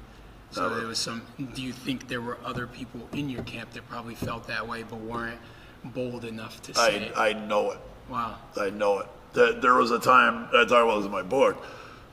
So 0.54 0.68
there 0.68 0.86
was 0.86 0.98
some. 0.98 1.22
Do 1.54 1.62
you 1.62 1.72
think 1.72 2.06
there 2.06 2.20
were 2.20 2.38
other 2.44 2.68
people 2.68 3.00
in 3.12 3.28
your 3.28 3.42
camp 3.42 3.72
that 3.72 3.88
probably 3.88 4.14
felt 4.14 4.46
that 4.46 4.66
way 4.66 4.84
but 4.84 5.00
weren't 5.00 5.40
bold 5.82 6.24
enough 6.24 6.62
to 6.62 6.74
say 6.74 6.80
I 6.80 6.88
it? 6.88 7.12
I 7.16 7.32
know 7.32 7.72
it. 7.72 7.78
wow. 8.08 8.36
I 8.56 8.70
know 8.70 9.00
it. 9.00 9.06
That 9.32 9.62
there 9.62 9.74
was 9.74 9.90
a 9.90 9.98
time 9.98 10.48
I 10.54 10.64
talk 10.64 10.84
about 10.84 10.98
this 10.98 11.06
in 11.06 11.10
my 11.10 11.22
book. 11.22 11.64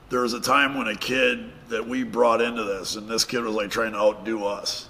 There 0.10 0.22
was 0.22 0.34
a 0.34 0.42
time 0.42 0.76
when 0.76 0.88
a 0.88 0.96
kid 0.96 1.52
that 1.70 1.88
we 1.88 2.04
brought 2.04 2.42
into 2.42 2.64
this, 2.64 2.96
and 2.96 3.08
this 3.08 3.24
kid 3.24 3.44
was 3.44 3.54
like 3.54 3.70
trying 3.70 3.92
to 3.92 4.00
outdo 4.00 4.44
us. 4.44 4.90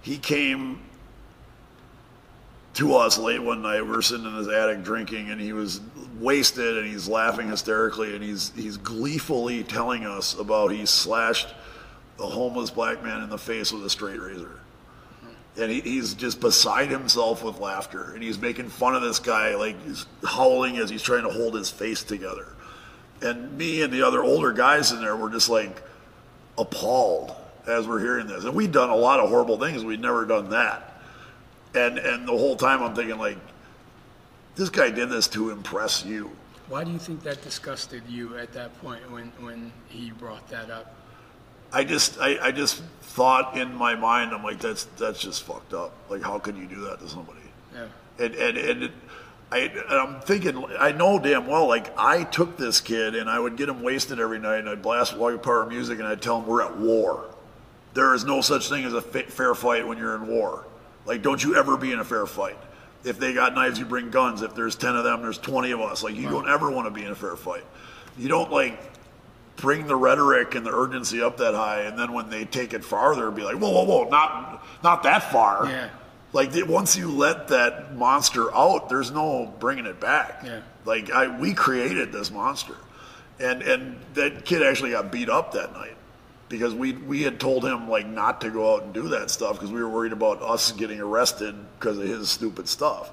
He 0.00 0.16
came 0.16 0.80
to 2.74 2.94
us 2.94 3.18
late 3.18 3.42
one 3.42 3.60
night. 3.60 3.82
We 3.82 3.90
are 3.90 4.02
sitting 4.02 4.24
in 4.24 4.34
his 4.36 4.46
attic 4.46 4.84
drinking, 4.84 5.30
and 5.30 5.40
he 5.40 5.52
was 5.52 5.80
wasted, 6.20 6.78
and 6.78 6.86
he's 6.86 7.08
laughing 7.08 7.48
hysterically, 7.48 8.14
and 8.14 8.22
he's 8.22 8.52
he's 8.54 8.76
gleefully 8.76 9.64
telling 9.64 10.06
us 10.06 10.38
about 10.38 10.70
he 10.70 10.86
slashed 10.86 11.48
a 12.20 12.26
homeless 12.26 12.70
black 12.70 13.02
man 13.02 13.22
in 13.22 13.30
the 13.30 13.38
face 13.38 13.72
with 13.72 13.84
a 13.84 13.90
straight 13.90 14.20
razor. 14.20 14.60
And 15.56 15.70
he, 15.70 15.80
he's 15.80 16.14
just 16.14 16.40
beside 16.40 16.88
himself 16.88 17.42
with 17.42 17.58
laughter 17.58 18.14
and 18.14 18.22
he's 18.22 18.38
making 18.38 18.68
fun 18.68 18.94
of 18.94 19.02
this 19.02 19.18
guy 19.18 19.54
like 19.56 19.80
he's 19.84 20.06
howling 20.24 20.78
as 20.78 20.88
he's 20.88 21.02
trying 21.02 21.24
to 21.24 21.30
hold 21.30 21.54
his 21.54 21.70
face 21.70 22.02
together. 22.02 22.46
And 23.22 23.58
me 23.58 23.82
and 23.82 23.92
the 23.92 24.02
other 24.02 24.22
older 24.22 24.52
guys 24.52 24.92
in 24.92 25.00
there 25.00 25.16
were 25.16 25.30
just 25.30 25.48
like 25.48 25.82
appalled 26.56 27.34
as 27.66 27.88
we're 27.88 28.00
hearing 28.00 28.28
this. 28.28 28.44
And 28.44 28.54
we'd 28.54 28.72
done 28.72 28.90
a 28.90 28.96
lot 28.96 29.18
of 29.20 29.28
horrible 29.28 29.58
things. 29.58 29.84
We'd 29.84 30.00
never 30.00 30.24
done 30.24 30.50
that. 30.50 31.00
And 31.74 31.98
and 31.98 32.26
the 32.26 32.32
whole 32.32 32.56
time 32.56 32.82
i'm 32.82 32.94
thinking 32.94 33.18
like 33.18 33.36
this 34.58 34.70
guy 34.70 34.90
did 34.90 35.08
this 35.08 35.28
to 35.28 35.50
impress 35.50 36.04
you. 36.04 36.30
Why 36.68 36.84
do 36.84 36.90
you 36.90 36.98
think 36.98 37.22
that 37.22 37.42
disgusted 37.42 38.02
you 38.08 38.36
at 38.36 38.52
that 38.52 38.76
point 38.80 39.08
when, 39.10 39.32
when 39.40 39.72
he 39.88 40.10
brought 40.10 40.48
that 40.48 40.68
up? 40.70 40.94
I 41.72 41.84
just 41.84 42.18
I, 42.18 42.38
I 42.48 42.52
just 42.52 42.82
thought 43.02 43.58
in 43.58 43.74
my 43.74 43.94
mind 43.94 44.32
I'm 44.32 44.42
like 44.42 44.60
that's 44.60 44.84
that's 44.96 45.20
just 45.20 45.42
fucked 45.42 45.74
up. 45.74 45.92
Like 46.08 46.22
how 46.22 46.38
can 46.38 46.56
you 46.56 46.66
do 46.66 46.80
that 46.86 47.00
to 47.00 47.08
somebody? 47.08 47.40
Yeah. 47.74 47.86
And 48.18 48.34
and, 48.34 48.58
and 48.58 48.82
it, 48.84 48.92
I 49.50 49.58
and 49.58 49.80
I'm 49.88 50.20
thinking 50.20 50.64
I 50.78 50.92
know 50.92 51.18
damn 51.18 51.46
well 51.46 51.66
like 51.66 51.92
I 51.98 52.24
took 52.24 52.56
this 52.56 52.80
kid 52.80 53.14
and 53.14 53.28
I 53.28 53.38
would 53.38 53.56
get 53.56 53.68
him 53.68 53.82
wasted 53.82 54.20
every 54.20 54.38
night 54.38 54.58
and 54.58 54.68
I'd 54.68 54.82
blast 54.82 55.16
White 55.16 55.42
Power 55.42 55.66
music 55.66 55.98
and 55.98 56.08
I'd 56.08 56.22
tell 56.22 56.40
him 56.40 56.46
we're 56.46 56.62
at 56.62 56.76
war. 56.76 57.34
There 57.94 58.14
is 58.14 58.24
no 58.24 58.40
such 58.40 58.68
thing 58.68 58.84
as 58.84 58.92
a 58.92 59.00
fa- 59.02 59.24
fair 59.24 59.54
fight 59.54 59.86
when 59.86 59.98
you're 59.98 60.14
in 60.14 60.26
war. 60.28 60.66
Like 61.04 61.22
don't 61.22 61.42
you 61.42 61.56
ever 61.56 61.76
be 61.76 61.92
in 61.92 61.98
a 61.98 62.04
fair 62.04 62.26
fight. 62.26 62.58
If 63.04 63.18
they 63.18 63.32
got 63.32 63.54
knives, 63.54 63.78
you 63.78 63.84
bring 63.84 64.10
guns. 64.10 64.42
If 64.42 64.54
there's 64.54 64.74
ten 64.74 64.96
of 64.96 65.04
them, 65.04 65.22
there's 65.22 65.38
twenty 65.38 65.70
of 65.70 65.80
us. 65.80 66.02
Like 66.02 66.14
you 66.16 66.28
don't 66.28 66.48
ever 66.48 66.70
want 66.70 66.86
to 66.86 66.90
be 66.90 67.04
in 67.04 67.12
a 67.12 67.14
fair 67.14 67.36
fight. 67.36 67.64
You 68.18 68.28
don't 68.28 68.50
like 68.50 68.80
bring 69.58 69.86
the 69.86 69.96
rhetoric 69.96 70.54
and 70.54 70.64
the 70.64 70.72
urgency 70.72 71.20
up 71.20 71.36
that 71.38 71.54
high, 71.54 71.82
and 71.82 71.98
then 71.98 72.12
when 72.12 72.30
they 72.30 72.44
take 72.44 72.72
it 72.72 72.84
farther, 72.84 73.30
be 73.30 73.42
like, 73.42 73.56
whoa, 73.56 73.70
whoa, 73.70 73.84
whoa, 73.84 74.08
not 74.08 74.64
not 74.82 75.02
that 75.02 75.30
far. 75.30 75.66
Yeah. 75.66 75.90
Like 76.32 76.50
once 76.66 76.96
you 76.96 77.10
let 77.10 77.48
that 77.48 77.94
monster 77.96 78.54
out, 78.54 78.88
there's 78.88 79.10
no 79.10 79.52
bringing 79.58 79.86
it 79.86 80.00
back. 80.00 80.42
Yeah. 80.44 80.60
Like 80.84 81.10
I, 81.10 81.38
we 81.38 81.54
created 81.54 82.12
this 82.12 82.30
monster, 82.30 82.76
and 83.38 83.62
and 83.62 84.00
that 84.14 84.44
kid 84.44 84.62
actually 84.62 84.92
got 84.92 85.10
beat 85.10 85.28
up 85.28 85.52
that 85.52 85.72
night 85.72 85.96
because 86.48 86.74
we 86.74 86.92
we 86.92 87.22
had 87.22 87.40
told 87.40 87.64
him 87.64 87.88
like 87.88 88.06
not 88.06 88.40
to 88.42 88.50
go 88.50 88.74
out 88.74 88.84
and 88.84 88.94
do 88.94 89.08
that 89.08 89.30
stuff 89.30 89.54
because 89.54 89.72
we 89.72 89.82
were 89.82 89.88
worried 89.88 90.12
about 90.12 90.42
us 90.42 90.72
getting 90.72 91.00
arrested 91.00 91.54
because 91.78 91.98
of 91.98 92.04
his 92.04 92.28
stupid 92.30 92.68
stuff. 92.68 93.12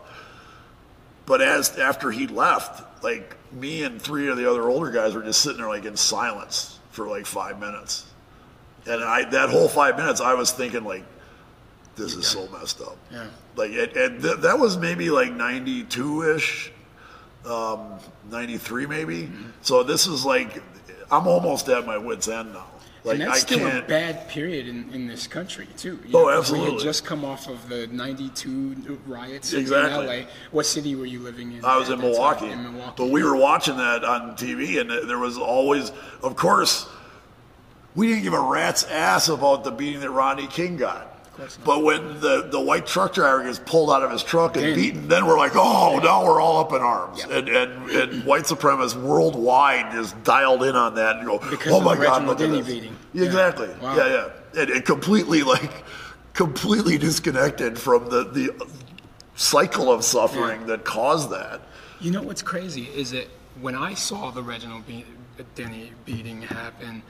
But 1.25 1.41
as 1.41 1.77
after 1.77 2.11
he 2.11 2.27
left, 2.27 3.03
like 3.03 3.35
me 3.51 3.83
and 3.83 4.01
three 4.01 4.29
of 4.29 4.38
the 4.38 4.49
other 4.49 4.69
older 4.69 4.91
guys 4.91 5.15
were 5.15 5.23
just 5.23 5.41
sitting 5.41 5.57
there 5.57 5.69
like 5.69 5.85
in 5.85 5.97
silence 5.97 6.79
for 6.91 7.07
like 7.07 7.25
five 7.25 7.59
minutes, 7.59 8.05
and 8.85 9.03
I 9.03 9.27
that 9.29 9.49
whole 9.49 9.67
five 9.67 9.97
minutes 9.97 10.21
I 10.21 10.33
was 10.33 10.51
thinking 10.51 10.83
like, 10.83 11.03
this 11.95 12.13
is 12.13 12.27
so 12.27 12.47
messed 12.49 12.81
up. 12.81 12.97
Yeah. 13.11 13.27
Like 13.55 13.71
it, 13.71 13.95
and 13.95 14.21
th- 14.21 14.38
that 14.38 14.59
was 14.59 14.77
maybe 14.77 15.09
like 15.09 15.31
ninety 15.31 15.83
two 15.83 16.35
ish, 16.35 16.71
um, 17.45 17.99
ninety 18.29 18.57
three 18.57 18.85
maybe. 18.85 19.23
Mm-hmm. 19.23 19.49
So 19.61 19.81
this 19.83 20.07
is 20.07 20.25
like 20.25 20.61
I'm 21.11 21.27
almost 21.27 21.69
at 21.69 21.85
my 21.85 21.97
wits 21.97 22.27
end 22.27 22.53
now. 22.53 22.67
Like 23.05 23.19
and 23.19 23.21
that's 23.21 23.35
I 23.35 23.37
still 23.39 23.59
can't. 23.59 23.85
a 23.85 23.87
bad 23.87 24.27
period 24.27 24.67
in, 24.67 24.91
in 24.91 25.07
this 25.07 25.27
country 25.27 25.67
too. 25.77 25.99
You 26.07 26.17
Oh, 26.17 26.27
know, 26.27 26.53
We 26.65 26.71
had 26.71 26.79
just 26.79 27.05
come 27.05 27.23
off 27.23 27.47
of 27.47 27.69
the 27.69 27.85
'92 27.87 28.99
riots 29.05 29.53
Exactly. 29.53 30.17
in 30.17 30.23
LA. 30.23 30.27
What 30.51 30.65
city 30.65 30.95
were 30.95 31.05
you 31.05 31.19
living 31.19 31.51
in? 31.53 31.63
I 31.63 31.77
was 31.77 31.89
in? 31.89 31.99
Milwaukee, 31.99 32.49
In 32.49 32.63
Milwaukee. 32.63 32.93
but 32.97 33.09
we 33.11 33.23
were 33.23 33.35
watching 33.35 33.77
that 33.77 34.03
on 34.03 34.35
TV, 34.35 34.79
and 34.81 34.89
there 35.09 35.19
was 35.19 35.37
always, 35.37 35.91
of 36.23 36.35
course, 36.35 36.87
we 37.93 38.07
didn't 38.07 38.23
give 38.23 38.33
a 38.33 38.39
rat's 38.41 38.83
ass 38.85 39.29
about 39.29 39.63
the 39.63 39.71
beating 39.71 40.01
that 40.01 40.09
Rodney 40.09 40.47
King 40.47 40.75
got. 40.77 41.14
But 41.63 41.83
when 41.83 42.19
the, 42.21 42.47
the 42.49 42.59
white 42.59 42.85
truck 42.85 43.13
driver 43.13 43.43
gets 43.43 43.59
pulled 43.59 43.89
out 43.91 44.03
of 44.03 44.11
his 44.11 44.23
truck 44.23 44.55
and 44.57 44.75
beaten, 44.75 45.07
then 45.07 45.25
we're 45.25 45.37
like, 45.37 45.53
oh, 45.55 45.99
now 46.03 46.23
we're 46.25 46.39
all 46.41 46.59
up 46.59 46.71
in 46.73 46.81
arms. 46.81 47.19
Yeah. 47.19 47.37
And, 47.37 47.49
and, 47.49 47.89
and 47.91 48.23
white 48.25 48.43
supremacists 48.43 48.95
worldwide 49.01 49.91
just 49.91 50.21
dialed 50.23 50.63
in 50.63 50.75
on 50.75 50.95
that 50.95 51.17
and 51.17 51.25
go, 51.25 51.39
Because 51.39 51.73
oh 51.73 51.81
my 51.81 51.95
God, 51.95 52.25
look 52.25 52.39
at 52.41 52.49
this. 52.49 52.65
beating. 52.67 52.95
Yeah. 53.13 53.25
Exactly. 53.25 53.69
Wow. 53.81 53.95
Yeah, 53.97 54.07
yeah. 54.53 54.61
And 54.61 54.69
it 54.69 54.85
completely, 54.85 55.43
like, 55.43 55.71
completely 56.33 56.97
disconnected 56.97 57.77
from 57.77 58.09
the, 58.09 58.23
the 58.25 58.67
cycle 59.35 59.91
of 59.91 60.03
suffering 60.03 60.61
Yeah. 60.61 60.67
that 60.67 60.85
caused 60.85 61.29
that. 61.31 61.61
You 61.99 62.11
know 62.11 62.21
what's 62.21 62.41
crazy 62.41 62.83
is 62.85 63.11
that 63.11 63.27
when 63.61 63.75
I 63.75 63.93
saw 63.93 64.31
the 64.31 64.43
Reginald 64.43 64.85
Be- 64.87 65.05
Denny 65.55 65.91
beating 66.05 66.41
happen, 66.41 67.03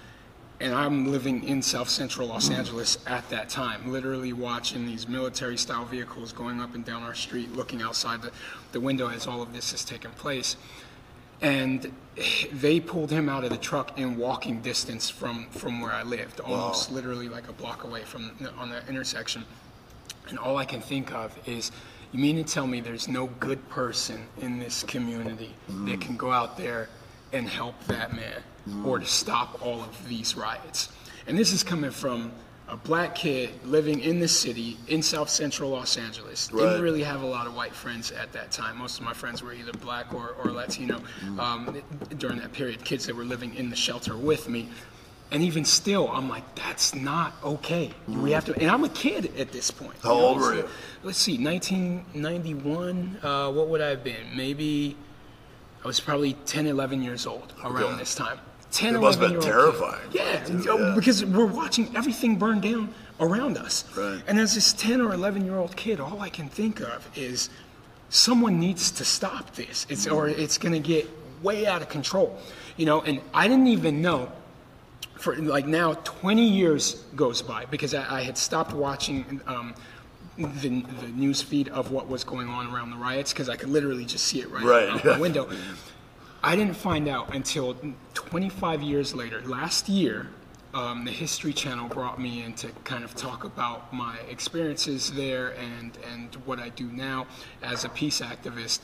and 0.59 0.73
I'm 0.73 1.11
living 1.11 1.43
in 1.43 1.61
South 1.61 1.89
Central 1.89 2.29
Los 2.29 2.49
Angeles 2.49 2.97
at 3.05 3.27
that 3.29 3.49
time, 3.49 3.91
literally 3.91 4.31
watching 4.31 4.85
these 4.85 5.07
military 5.07 5.57
style 5.57 5.85
vehicles 5.85 6.31
going 6.31 6.61
up 6.61 6.75
and 6.75 6.85
down 6.85 7.03
our 7.03 7.13
street, 7.13 7.53
looking 7.53 7.81
outside 7.81 8.21
the, 8.21 8.31
the 8.71 8.79
window 8.79 9.09
as 9.09 9.27
all 9.27 9.41
of 9.41 9.53
this 9.53 9.73
is 9.73 9.83
taking 9.83 10.11
place. 10.11 10.55
And 11.41 11.91
they 12.53 12.79
pulled 12.79 13.11
him 13.11 13.27
out 13.27 13.43
of 13.43 13.49
the 13.49 13.57
truck 13.57 13.99
in 13.99 14.17
walking 14.17 14.61
distance 14.61 15.09
from, 15.09 15.47
from 15.49 15.81
where 15.81 15.91
I 15.91 16.03
lived, 16.03 16.39
almost 16.39 16.91
literally 16.91 17.27
like 17.27 17.49
a 17.49 17.53
block 17.53 17.83
away 17.83 18.03
from 18.03 18.31
on 18.57 18.69
the 18.69 18.87
intersection. 18.87 19.43
And 20.29 20.39
all 20.39 20.55
I 20.55 20.65
can 20.65 20.79
think 20.79 21.13
of 21.13 21.37
is, 21.45 21.71
you 22.13 22.19
mean 22.19 22.37
to 22.37 22.43
tell 22.43 22.65
me 22.65 22.79
there's 22.79 23.09
no 23.09 23.27
good 23.27 23.67
person 23.67 24.25
in 24.39 24.57
this 24.57 24.83
community 24.83 25.53
that 25.67 25.73
mm. 25.73 26.01
can 26.01 26.15
go 26.15 26.31
out 26.31 26.57
there 26.57 26.87
and 27.33 27.49
help 27.49 27.83
that 27.87 28.15
man 28.15 28.41
or 28.83 28.99
to 28.99 29.05
stop 29.05 29.65
all 29.65 29.81
of 29.81 30.07
these 30.07 30.35
riots? 30.35 30.89
And 31.27 31.37
this 31.37 31.53
is 31.53 31.63
coming 31.63 31.91
from 31.91 32.31
a 32.67 32.75
black 32.75 33.13
kid 33.13 33.51
living 33.63 33.99
in 33.99 34.19
the 34.19 34.27
city 34.27 34.77
in 34.87 35.01
South 35.01 35.29
Central 35.29 35.69
Los 35.69 35.97
Angeles. 35.97 36.51
Right. 36.51 36.63
Didn't 36.63 36.81
really 36.81 37.03
have 37.03 37.21
a 37.21 37.25
lot 37.25 37.45
of 37.45 37.55
white 37.55 37.73
friends 37.75 38.11
at 38.11 38.31
that 38.33 38.51
time. 38.51 38.77
Most 38.77 38.97
of 38.99 39.05
my 39.05 39.13
friends 39.13 39.43
were 39.43 39.53
either 39.53 39.71
black 39.73 40.13
or, 40.13 40.35
or 40.43 40.51
Latino 40.51 40.99
um, 41.37 41.79
during 42.17 42.39
that 42.39 42.53
period, 42.53 42.83
kids 42.83 43.05
that 43.05 43.15
were 43.15 43.23
living 43.23 43.53
in 43.55 43.69
the 43.69 43.75
shelter 43.75 44.17
with 44.17 44.49
me. 44.49 44.67
And 45.31 45.41
even 45.43 45.65
still, 45.65 46.07
I'm 46.09 46.29
like, 46.29 46.55
that's 46.55 46.93
not 46.95 47.33
okay. 47.43 47.91
We 48.07 48.31
have 48.31 48.45
to, 48.45 48.55
and 48.59 48.69
I'm 48.69 48.83
a 48.83 48.89
kid 48.89 49.35
at 49.39 49.51
this 49.51 49.69
point. 49.71 49.95
How 50.01 50.13
you 50.15 50.21
know, 50.21 50.27
old 50.27 50.37
were 50.39 50.55
you? 50.55 50.69
Let's 51.03 51.17
see, 51.17 51.37
1991. 51.43 53.19
Uh, 53.21 53.51
what 53.51 53.67
would 53.69 53.81
I 53.81 53.89
have 53.89 54.03
been? 54.03 54.35
Maybe 54.35 54.95
I 55.83 55.87
was 55.87 55.99
probably 55.99 56.33
10, 56.45 56.67
11 56.67 57.01
years 57.03 57.25
old 57.25 57.53
around 57.63 57.83
Okay. 57.83 57.97
this 57.99 58.15
time. 58.15 58.39
10, 58.71 58.95
It 58.95 58.99
must 58.99 59.19
have 59.19 59.31
been 59.31 59.41
terrifying. 59.41 60.01
Yeah, 60.11 60.43
Too, 60.43 60.57
you 60.59 60.79
yeah. 60.79 60.95
because 60.95 61.23
we're 61.23 61.45
watching 61.45 61.95
everything 61.95 62.37
burn 62.37 62.59
down 62.59 62.93
around 63.19 63.57
us. 63.57 63.85
Right. 63.95 64.21
And 64.27 64.39
as 64.39 64.55
this 64.55 64.73
10 64.73 65.01
or 65.01 65.13
11 65.13 65.45
year 65.45 65.57
old 65.57 65.75
kid, 65.75 65.99
all 65.99 66.21
I 66.21 66.29
can 66.29 66.49
think 66.49 66.81
of 66.81 67.09
is 67.15 67.49
someone 68.09 68.59
needs 68.59 68.91
to 68.91 69.05
stop 69.05 69.55
this. 69.55 69.85
It's 69.89 70.07
or 70.07 70.27
it's 70.27 70.57
going 70.57 70.73
to 70.73 70.79
get 70.79 71.09
way 71.41 71.65
out 71.65 71.81
of 71.81 71.89
control. 71.89 72.37
You 72.77 72.85
know, 72.85 73.01
and 73.01 73.21
I 73.33 73.47
didn't 73.47 73.67
even 73.67 74.01
know 74.01 74.31
for 75.15 75.35
like 75.37 75.65
now 75.65 75.93
20 75.93 76.45
years 76.45 76.95
goes 77.15 77.41
by 77.41 77.65
because 77.65 77.93
I, 77.93 78.17
I 78.19 78.21
had 78.23 78.37
stopped 78.37 78.73
watching 78.73 79.39
um, 79.47 79.73
the, 80.37 80.43
the 81.01 81.07
news 81.15 81.41
feed 81.41 81.69
of 81.69 81.91
what 81.91 82.07
was 82.07 82.23
going 82.23 82.49
on 82.49 82.73
around 82.73 82.89
the 82.91 82.97
riots 82.97 83.31
because 83.31 83.47
I 83.47 83.55
could 83.55 83.69
literally 83.69 84.05
just 84.05 84.25
see 84.25 84.41
it 84.41 84.49
right, 84.51 84.63
Right, 84.63 84.89
out 84.89 85.03
the 85.03 85.17
window. 85.19 85.49
I 86.45 86.55
didn't 86.55 86.75
find 86.75 87.07
out 87.07 87.33
until 87.33 87.75
25 88.13 88.83
years 88.83 89.15
later. 89.15 89.41
Last 89.41 89.89
year, 89.89 90.27
um, 90.75 91.03
the 91.03 91.09
History 91.09 91.53
Channel 91.53 91.87
brought 91.87 92.21
me 92.21 92.43
in 92.43 92.53
to 92.53 92.67
kind 92.83 93.03
of 93.03 93.15
talk 93.15 93.45
about 93.45 93.91
my 93.91 94.19
experiences 94.29 95.11
there 95.13 95.55
and, 95.57 95.97
and 96.13 96.35
what 96.45 96.59
I 96.59 96.69
do 96.69 96.85
now 96.91 97.25
as 97.63 97.83
a 97.83 97.89
peace 97.89 98.21
activist. 98.21 98.81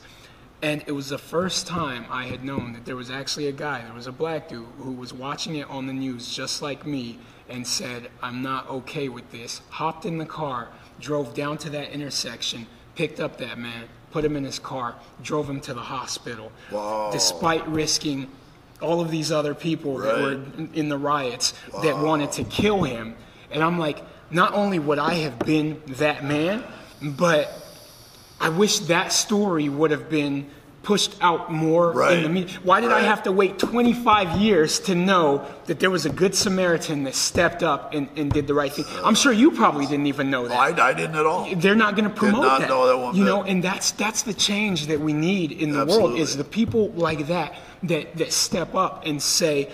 And 0.64 0.84
it 0.88 0.94
was 0.94 1.10
the 1.10 1.20
first 1.20 1.68
time 1.68 2.08
I 2.10 2.26
had 2.26 2.44
known 2.44 2.74
that 2.74 2.86
there 2.86 2.96
was 2.96 3.12
actually 3.12 3.46
a 3.46 3.52
guy, 3.52 3.84
there 3.84 3.94
was 3.94 4.08
a 4.08 4.12
black 4.12 4.50
dude 4.50 4.66
who 4.80 4.94
was 4.94 5.14
watching 5.14 5.58
it 5.58 5.70
on 5.70 5.86
the 5.86 5.94
news 5.94 6.34
just 6.34 6.64
like 6.64 6.88
me 6.88 7.20
and 7.48 7.68
said, 7.68 8.10
I'm 8.24 8.42
not 8.42 8.68
okay 8.72 9.08
with 9.08 9.30
this. 9.32 9.62
Hopped 9.70 10.08
in 10.08 10.18
the 10.18 10.26
car, 10.26 10.70
drove 11.00 11.36
down 11.36 11.60
to 11.60 11.70
that 11.70 11.92
intersection, 11.92 12.66
picked 12.96 13.20
up 13.20 13.38
that 13.38 13.60
man, 13.60 13.88
put 14.12 14.24
him 14.26 14.36
in 14.36 14.44
his 14.44 14.60
car, 14.60 14.96
drove 15.24 15.50
him 15.50 15.60
to 15.62 15.74
the 15.74 15.82
hospital. 15.82 16.52
Despite 17.12 17.68
risking 17.68 18.28
all 18.82 19.00
of 19.02 19.12
these 19.12 19.32
other 19.32 19.54
people 19.54 19.98
that 20.00 20.22
were 20.22 20.32
in- 20.34 20.70
in 20.74 20.90
the 20.90 20.98
riots 20.98 21.54
that 21.84 21.98
wanted 21.98 22.32
to 22.34 22.44
kill 22.44 22.84
him. 22.84 23.16
And 23.52 23.64
I'm 23.64 23.78
like, 23.78 24.04
not 24.32 24.54
only 24.54 24.80
would 24.80 24.98
I 25.00 25.16
have 25.16 25.38
been 25.40 25.82
that 25.88 26.24
man, 26.24 26.64
but 27.02 27.52
I 28.40 28.50
wish 28.50 28.80
that 28.80 29.14
story 29.14 29.70
would 29.70 29.92
have 29.92 30.10
been 30.10 30.50
pushed 30.84 31.16
out 31.22 31.52
more 31.52 31.92
in 31.92 31.98
Right. 31.98 32.24
the 32.24 32.30
media. 32.30 32.58
Why 32.64 32.82
did 32.82 32.92
I 32.92 33.02
have 33.02 33.22
to 33.24 33.32
wait 33.32 33.60
25 33.60 34.38
years 34.40 34.80
to 34.82 34.96
know 34.96 35.46
that 35.68 35.80
there 35.80 35.92
was 35.92 36.08
a 36.08 36.10
good 36.10 36.34
Samaritan 36.34 37.04
that 37.04 37.14
stepped 37.14 37.62
up 37.62 37.94
and, 37.94 38.10
and 38.16 38.32
did 38.32 38.48
the 38.48 38.54
right 38.56 38.74
thing? 38.74 38.86
I'm 39.04 39.14
sure 39.14 39.32
you 39.32 39.52
probably 39.52 39.86
didn't 39.86 40.08
even 40.08 40.32
know 40.32 40.48
that 40.48 40.58
I, 40.58 40.90
I 40.90 40.94
didn't 40.94 41.16
at 41.16 41.26
all. 41.28 41.48
they're 41.56 41.76
not 41.76 41.96
going 41.96 42.10
to 42.10 42.16
promote 42.16 42.42
not 42.44 42.62
that. 42.62 42.70
know 42.70 42.88
that 42.88 42.98
one 42.98 43.16
you 43.16 43.24
bit. 43.24 43.30
know, 43.30 43.44
and 43.44 43.64
that's 43.64 43.92
that's 43.92 44.24
the 44.24 44.34
change 44.34 44.88
that 44.88 45.00
we 45.00 45.14
need 45.14 45.52
in 45.52 45.72
the 45.72 45.86
world 45.86 46.18
is 46.18 46.36
the 46.36 46.44
people 46.44 46.90
like 46.94 47.28
that 47.28 47.54
that 47.84 48.16
that 48.18 48.34
step 48.34 48.74
up 48.74 49.06
and 49.06 49.22
say 49.22 49.72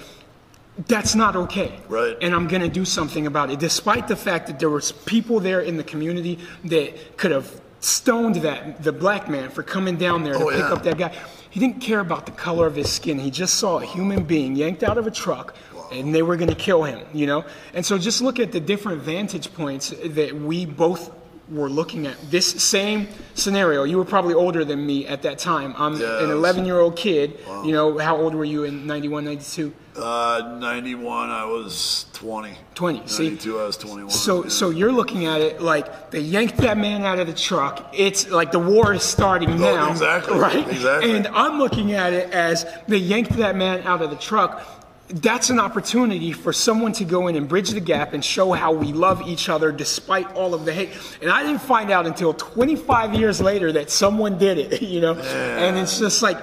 that's 0.88 1.16
not 1.16 1.36
okay. 1.36 1.80
Right. 1.88 2.16
And 2.22 2.36
I'm 2.36 2.48
going 2.48 2.62
to 2.62 2.70
do 2.70 2.86
something 2.86 3.26
about 3.26 3.50
it 3.50 3.60
despite 3.60 4.08
the 4.08 4.16
fact 4.16 4.46
that 4.48 4.60
there 4.60 4.70
was 4.70 4.92
people 4.92 5.40
there 5.40 5.62
in 5.62 5.78
the 5.78 5.84
community 5.84 6.38
that 6.66 7.18
could 7.18 7.32
have 7.32 7.50
stoned 7.80 8.36
that 8.38 8.84
the 8.84 8.92
black 8.92 9.30
man 9.30 9.50
for 9.50 9.64
coming 9.64 9.98
down 9.98 10.24
there 10.24 10.34
to 10.34 10.40
Oh, 10.44 10.50
pick 10.50 10.60
yeah. 10.60 10.74
up 10.74 10.84
that 10.84 10.98
guy. 10.98 11.14
He 11.50 11.60
didn't 11.60 11.80
care 11.82 12.00
about 12.00 12.26
the 12.26 12.32
color 12.34 12.68
of 12.68 12.76
his 12.76 12.90
skin. 12.90 13.18
He 13.20 13.32
just 13.32 13.56
saw 13.56 13.80
a 13.80 13.86
human 13.86 14.24
being 14.24 14.56
yanked 14.56 14.84
out 14.84 14.98
of 14.98 15.08
a 15.08 15.12
truck 15.12 15.56
and 15.92 16.14
they 16.14 16.22
were 16.22 16.36
going 16.36 16.50
to 16.50 16.56
kill 16.56 16.84
him, 16.84 17.06
you 17.14 17.26
know? 17.26 17.46
And 17.74 17.86
so 17.86 17.98
just 17.98 18.22
look 18.22 18.40
at 18.40 18.52
the 18.52 18.60
different 18.60 19.02
vantage 19.02 19.54
points 19.54 19.94
that 20.06 20.36
we 20.36 20.66
both 20.66 21.12
were 21.50 21.70
looking 21.70 22.08
at 22.08 22.16
this 22.30 22.48
same 22.64 23.08
scenario. 23.34 23.84
You 23.84 23.98
were 23.98 24.06
probably 24.06 24.34
older 24.34 24.66
than 24.66 24.86
me 24.86 25.08
at 25.08 25.22
that 25.22 25.40
time. 25.40 25.74
I'm 25.78 26.00
Yeah, 26.00 26.24
an 26.24 26.32
11 26.32 26.66
year 26.66 26.80
old 26.80 26.96
kid. 26.96 27.40
You 27.64 27.72
know, 27.72 27.98
how 27.98 28.18
old 28.18 28.36
were 28.36 28.46
you 28.46 28.64
in 28.64 28.86
91, 28.86 29.26
92? 29.26 29.74
Uh, 29.98 30.58
91, 30.60 31.30
I 31.30 31.46
was 31.46 32.06
20. 32.14 32.56
20, 32.76 33.08
see? 33.08 33.24
92, 33.30 33.60
I 33.60 33.64
was 33.66 33.78
21. 33.78 34.12
So, 34.12 34.44
yeah. 34.44 34.50
so 34.50 34.70
you're 34.70 34.92
looking 34.92 35.26
at 35.26 35.42
it 35.42 35.60
like 35.60 36.12
they 36.12 36.20
yanked 36.20 36.58
that 36.58 36.78
man 36.78 37.04
out 37.04 37.18
of 37.20 37.26
the 37.26 37.34
truck. 37.34 37.90
It's 37.94 38.30
like 38.30 38.52
the 38.52 38.60
war 38.60 38.94
is 38.94 39.02
starting 39.02 39.60
now, 39.60 39.90
exactly, 39.90 40.38
right? 40.38 40.68
exactly. 40.70 41.16
And 41.16 41.28
I'm 41.28 41.58
looking 41.58 41.94
at 41.94 42.14
it 42.14 42.32
as 42.32 42.66
they 42.88 42.98
yanked 42.98 43.32
that 43.38 43.56
man 43.56 43.82
out 43.88 44.04
of 44.04 44.12
the 44.12 44.18
truck. 44.18 44.77
That's 45.10 45.50
an 45.50 45.60
opportunity 45.60 46.34
for 46.34 46.52
someone 46.52 46.92
to 46.94 47.06
go 47.06 47.28
in 47.28 47.36
and 47.38 47.48
bridge 47.48 47.70
the 47.70 47.80
gap 47.80 48.12
and 48.14 48.24
show 48.24 48.52
how 48.52 48.74
we 48.74 48.92
love 48.92 49.22
each 49.28 49.48
other 49.48 49.72
despite 49.72 50.30
all 50.34 50.54
of 50.54 50.66
the 50.66 50.74
hate. 50.74 50.90
And 51.22 51.32
I 51.32 51.44
didn't 51.44 51.62
find 51.62 51.90
out 51.92 52.06
until 52.06 52.34
25 52.34 53.14
years 53.14 53.40
later 53.40 53.72
that 53.72 53.90
someone 53.90 54.38
did 54.38 54.58
it, 54.58 54.82
you 54.94 55.00
know. 55.00 55.14
And 55.16 55.78
it's 55.78 55.98
just 56.00 56.22
like 56.22 56.38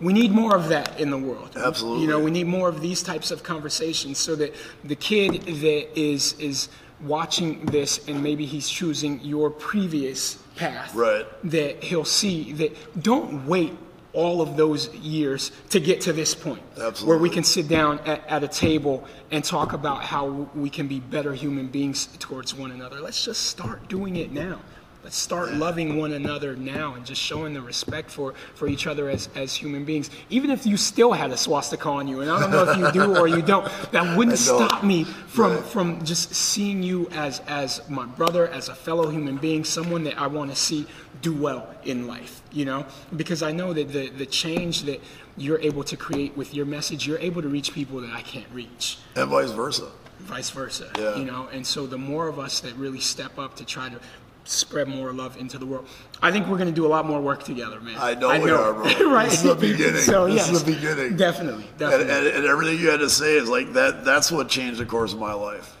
we 0.00 0.12
need 0.12 0.30
more 0.32 0.56
of 0.56 0.68
that 0.70 0.98
in 0.98 1.10
the 1.10 1.18
world. 1.18 1.56
Absolutely. 1.56 2.02
You 2.02 2.08
know, 2.08 2.18
we 2.20 2.30
need 2.30 2.46
more 2.46 2.68
of 2.68 2.80
these 2.80 3.02
types 3.02 3.30
of 3.30 3.42
conversations 3.42 4.18
so 4.18 4.34
that 4.36 4.54
the 4.84 4.96
kid 4.96 5.42
that 5.42 5.98
is 6.00 6.32
is 6.38 6.68
watching 7.02 7.66
this 7.66 8.08
and 8.08 8.22
maybe 8.22 8.46
he's 8.46 8.66
choosing 8.68 9.20
your 9.22 9.50
previous 9.50 10.36
path 10.56 10.94
Right. 10.94 11.26
that 11.44 11.84
he'll 11.84 12.06
see 12.06 12.54
that 12.54 13.02
don't 13.02 13.46
wait 13.46 13.74
all 14.16 14.40
of 14.40 14.56
those 14.56 14.92
years 14.94 15.52
to 15.68 15.78
get 15.78 16.00
to 16.00 16.12
this 16.12 16.34
point 16.34 16.62
where 17.04 17.18
we 17.18 17.28
can 17.28 17.44
sit 17.44 17.68
down 17.68 18.00
at, 18.00 18.26
at 18.26 18.42
a 18.42 18.48
table 18.48 19.04
and 19.30 19.44
talk 19.44 19.74
about 19.74 20.02
how 20.02 20.26
we 20.54 20.70
can 20.70 20.88
be 20.88 20.98
better 20.98 21.34
human 21.34 21.68
beings 21.68 22.06
towards 22.18 22.54
one 22.54 22.72
another. 22.72 23.00
Let's 23.00 23.24
just 23.24 23.42
start 23.42 23.88
doing 23.88 24.16
it 24.16 24.32
now. 24.32 24.58
Let's 25.06 25.18
start 25.18 25.52
loving 25.52 25.98
one 25.98 26.14
another 26.14 26.56
now 26.56 26.94
and 26.94 27.06
just 27.06 27.22
showing 27.22 27.54
the 27.54 27.60
respect 27.60 28.10
for, 28.10 28.34
for 28.56 28.66
each 28.66 28.88
other 28.88 29.08
as, 29.08 29.28
as 29.36 29.54
human 29.54 29.84
beings. 29.84 30.10
Even 30.30 30.50
if 30.50 30.66
you 30.66 30.76
still 30.76 31.12
had 31.12 31.30
a 31.30 31.36
swastika 31.36 31.88
on 31.88 32.08
you 32.08 32.22
and 32.22 32.30
i 32.30 32.40
don't 32.40 32.50
know 32.50 32.68
if 32.68 32.76
you 32.76 32.90
do 32.90 33.16
or 33.16 33.28
you 33.28 33.40
don't 33.40 33.70
that 33.92 34.16
wouldn't 34.18 34.36
stop 34.36 34.82
me 34.82 35.04
from 35.04 35.62
from 35.62 36.04
just 36.04 36.34
seeing 36.34 36.82
you 36.82 37.08
as 37.12 37.38
as 37.46 37.88
my 37.88 38.04
brother, 38.04 38.48
as 38.48 38.68
a 38.68 38.74
fellow 38.74 39.08
human 39.08 39.36
being, 39.36 39.62
someone 39.62 40.02
that 40.02 40.18
I 40.18 40.26
want 40.26 40.50
to 40.50 40.56
see 40.56 40.86
do 41.22 41.34
well 41.34 41.74
in 41.84 42.06
life. 42.06 42.42
You 42.52 42.64
know, 42.64 42.86
because 43.14 43.42
I 43.42 43.52
know 43.52 43.72
that 43.72 43.92
the 43.92 44.08
the 44.10 44.26
change 44.26 44.82
that 44.82 45.00
you're 45.36 45.60
able 45.60 45.84
to 45.84 45.96
create 45.96 46.36
with 46.36 46.54
your 46.54 46.66
message, 46.66 47.06
you're 47.06 47.18
able 47.18 47.42
to 47.42 47.48
reach 47.48 47.72
people 47.72 48.00
that 48.00 48.12
I 48.12 48.22
can't 48.22 48.46
reach. 48.52 48.98
and 49.14 49.28
vice 49.28 49.50
versa. 49.50 49.90
Vice 50.20 50.50
versa. 50.50 50.90
Yeah. 50.98 51.16
You 51.16 51.24
know, 51.26 51.48
and 51.52 51.66
so 51.66 51.86
the 51.86 51.98
more 51.98 52.26
of 52.28 52.38
us 52.38 52.60
that 52.60 52.74
really 52.76 53.00
step 53.00 53.38
up 53.38 53.54
to 53.56 53.64
try 53.64 53.88
to 53.90 54.00
spread 54.44 54.86
more 54.88 55.12
love 55.12 55.36
into 55.36 55.58
the 55.58 55.66
world. 55.66 55.86
I 56.22 56.30
think 56.30 56.46
we're 56.46 56.56
going 56.56 56.68
to 56.68 56.74
do 56.74 56.86
a 56.86 56.88
lot 56.88 57.04
more 57.04 57.20
work 57.20 57.42
together, 57.42 57.80
man. 57.80 57.96
I 57.98 58.14
know 58.14 58.28
we 58.40 58.50
are, 58.50 58.72
bro. 58.72 58.84
right. 59.12 59.28
This 59.28 59.42
is 59.42 59.42
the 59.42 59.54
beginning. 59.56 60.00
So 60.00 60.26
This 60.28 60.48
is 60.48 60.62
the 60.62 60.72
beginning. 60.72 61.16
Definitely, 61.16 61.64
And, 61.64 61.78
definitely. 61.78 62.14
and, 62.14 62.26
and 62.28 62.46
everything 62.46 62.78
you 62.78 62.88
had 62.88 63.00
to 63.00 63.10
say 63.10 63.36
is 63.36 63.48
like 63.48 63.72
that. 63.74 64.04
That's 64.04 64.30
what 64.32 64.48
changed 64.48 64.78
the 64.80 64.86
course 64.86 65.12
of 65.12 65.18
my 65.18 65.32
life. 65.34 65.76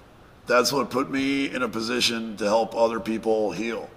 That's 0.48 0.72
what 0.72 0.90
put 0.90 1.10
me 1.10 1.46
in 1.54 1.62
a 1.62 1.68
position 1.68 2.36
to 2.38 2.44
help 2.44 2.74
other 2.76 2.98
people 3.00 3.52
heal. 3.52 3.88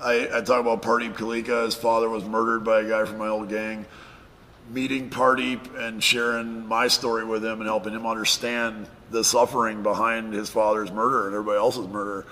I, 0.00 0.28
I 0.32 0.40
talk 0.42 0.60
about 0.60 0.82
Pardeep 0.82 1.14
Kaleka. 1.14 1.64
His 1.64 1.74
father 1.74 2.08
was 2.08 2.24
murdered 2.24 2.64
by 2.64 2.80
a 2.80 2.88
guy 2.88 3.04
from 3.04 3.18
my 3.18 3.28
old 3.28 3.48
gang. 3.48 3.84
Meeting 4.70 5.10
Pardeep 5.10 5.76
and 5.76 6.02
sharing 6.02 6.66
my 6.66 6.88
story 6.88 7.24
with 7.24 7.44
him 7.44 7.60
and 7.60 7.66
helping 7.66 7.94
him 7.94 8.06
understand 8.06 8.86
the 9.10 9.24
suffering 9.24 9.82
behind 9.82 10.34
his 10.34 10.50
father's 10.50 10.92
murder 10.92 11.26
and 11.26 11.34
everybody 11.34 11.58
else's 11.58 11.88
murder 11.88 12.26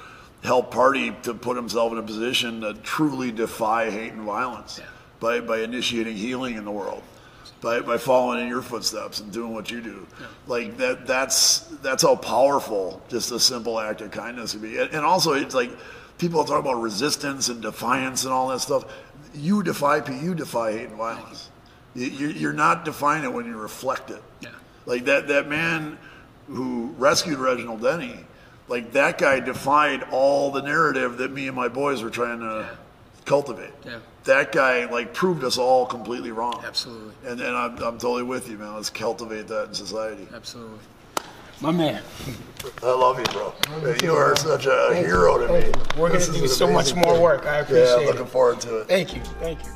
helped 0.44 0.72
Pardeep 0.72 1.22
to 1.22 1.34
put 1.34 1.56
himself 1.56 1.92
in 1.92 1.98
a 1.98 2.02
position 2.02 2.60
to 2.60 2.74
truly 2.74 3.32
defy 3.32 3.90
hate 3.90 4.12
and 4.12 4.22
violence 4.22 4.80
by, 5.18 5.40
by 5.40 5.60
initiating 5.60 6.14
healing 6.14 6.56
in 6.56 6.64
the 6.64 6.70
world 6.70 7.02
by, 7.60 7.80
by 7.80 7.96
following 7.96 8.42
in 8.42 8.48
your 8.48 8.62
footsteps 8.62 9.20
and 9.20 9.32
doing 9.32 9.52
what 9.52 9.70
you 9.70 9.80
do. 9.80 10.06
Like 10.46 10.76
that 10.76 11.06
that's 11.06 11.60
that's 11.82 12.02
how 12.02 12.16
powerful 12.16 13.02
just 13.08 13.32
a 13.32 13.40
simple 13.40 13.80
act 13.80 14.02
of 14.02 14.10
kindness 14.10 14.52
can 14.52 14.60
be. 14.60 14.78
And, 14.78 14.90
and 14.92 15.04
also 15.04 15.32
it's 15.32 15.54
like 15.54 15.70
people 16.18 16.44
talk 16.44 16.60
about 16.60 16.80
resistance 16.80 17.48
and 17.48 17.60
defiance 17.62 18.24
and 18.24 18.32
all 18.32 18.48
that 18.48 18.60
stuff. 18.60 18.84
You 19.34 19.62
defy 19.62 20.04
you 20.10 20.34
defy 20.34 20.72
hate 20.72 20.88
and 20.88 20.96
violence. 20.96 21.50
You, 21.94 22.06
you- 22.06 22.28
you're 22.28 22.52
not 22.52 22.84
defying 22.84 23.24
it 23.24 23.32
when 23.32 23.46
you 23.46 23.56
reflect 23.56 24.10
it. 24.10 24.22
Yeah. 24.40 24.50
Like 24.86 25.04
that 25.06 25.28
that 25.28 25.48
man 25.48 25.98
who 26.48 26.94
rescued 26.98 27.38
Reginald 27.38 27.82
Denny, 27.82 28.20
like 28.68 28.92
that 28.92 29.18
guy 29.18 29.40
defied 29.40 30.04
all 30.10 30.50
the 30.50 30.62
narrative 30.62 31.18
that 31.18 31.32
me 31.32 31.48
and 31.48 31.56
my 31.56 31.68
boys 31.68 32.02
were 32.02 32.10
trying 32.10 32.40
to 32.40 32.68
cultivate. 33.24 33.72
Yeah. 33.84 33.98
That 34.24 34.52
guy 34.52 34.84
like 34.86 35.12
proved 35.14 35.42
us 35.44 35.58
all 35.58 35.86
completely 35.86 36.30
wrong. 36.32 36.62
Absolutely. 36.64 37.12
And, 37.26 37.40
and 37.40 37.56
I'm, 37.56 37.72
I'm 37.78 37.98
totally 37.98 38.22
with 38.22 38.48
you, 38.48 38.56
man. 38.58 38.74
Let's 38.74 38.90
cultivate 38.90 39.48
that 39.48 39.68
in 39.68 39.74
society. 39.74 40.26
Absolutely. 40.34 40.78
My 41.60 41.70
man. 41.70 42.02
I 42.82 42.86
love 42.86 43.18
you, 43.18 43.24
bro. 43.26 43.54
you 44.02 44.12
are 44.12 44.36
such 44.36 44.66
a 44.66 44.94
hero 44.94 45.38
to 45.38 45.52
me. 45.52 45.72
We're 45.96 46.10
going 46.10 46.20
to 46.20 46.32
do 46.32 46.42
an 46.42 46.48
so 46.48 46.70
much 46.70 46.94
more 46.94 47.20
work. 47.20 47.46
I 47.46 47.58
appreciate 47.60 47.88
I'm 47.94 48.04
looking 48.06 48.22
it. 48.22 48.28
forward 48.28 48.60
to 48.62 48.80
it. 48.80 48.88
Thank 48.88 49.14
you. 49.14 49.22
Thank 49.40 49.64
you. 49.64 49.70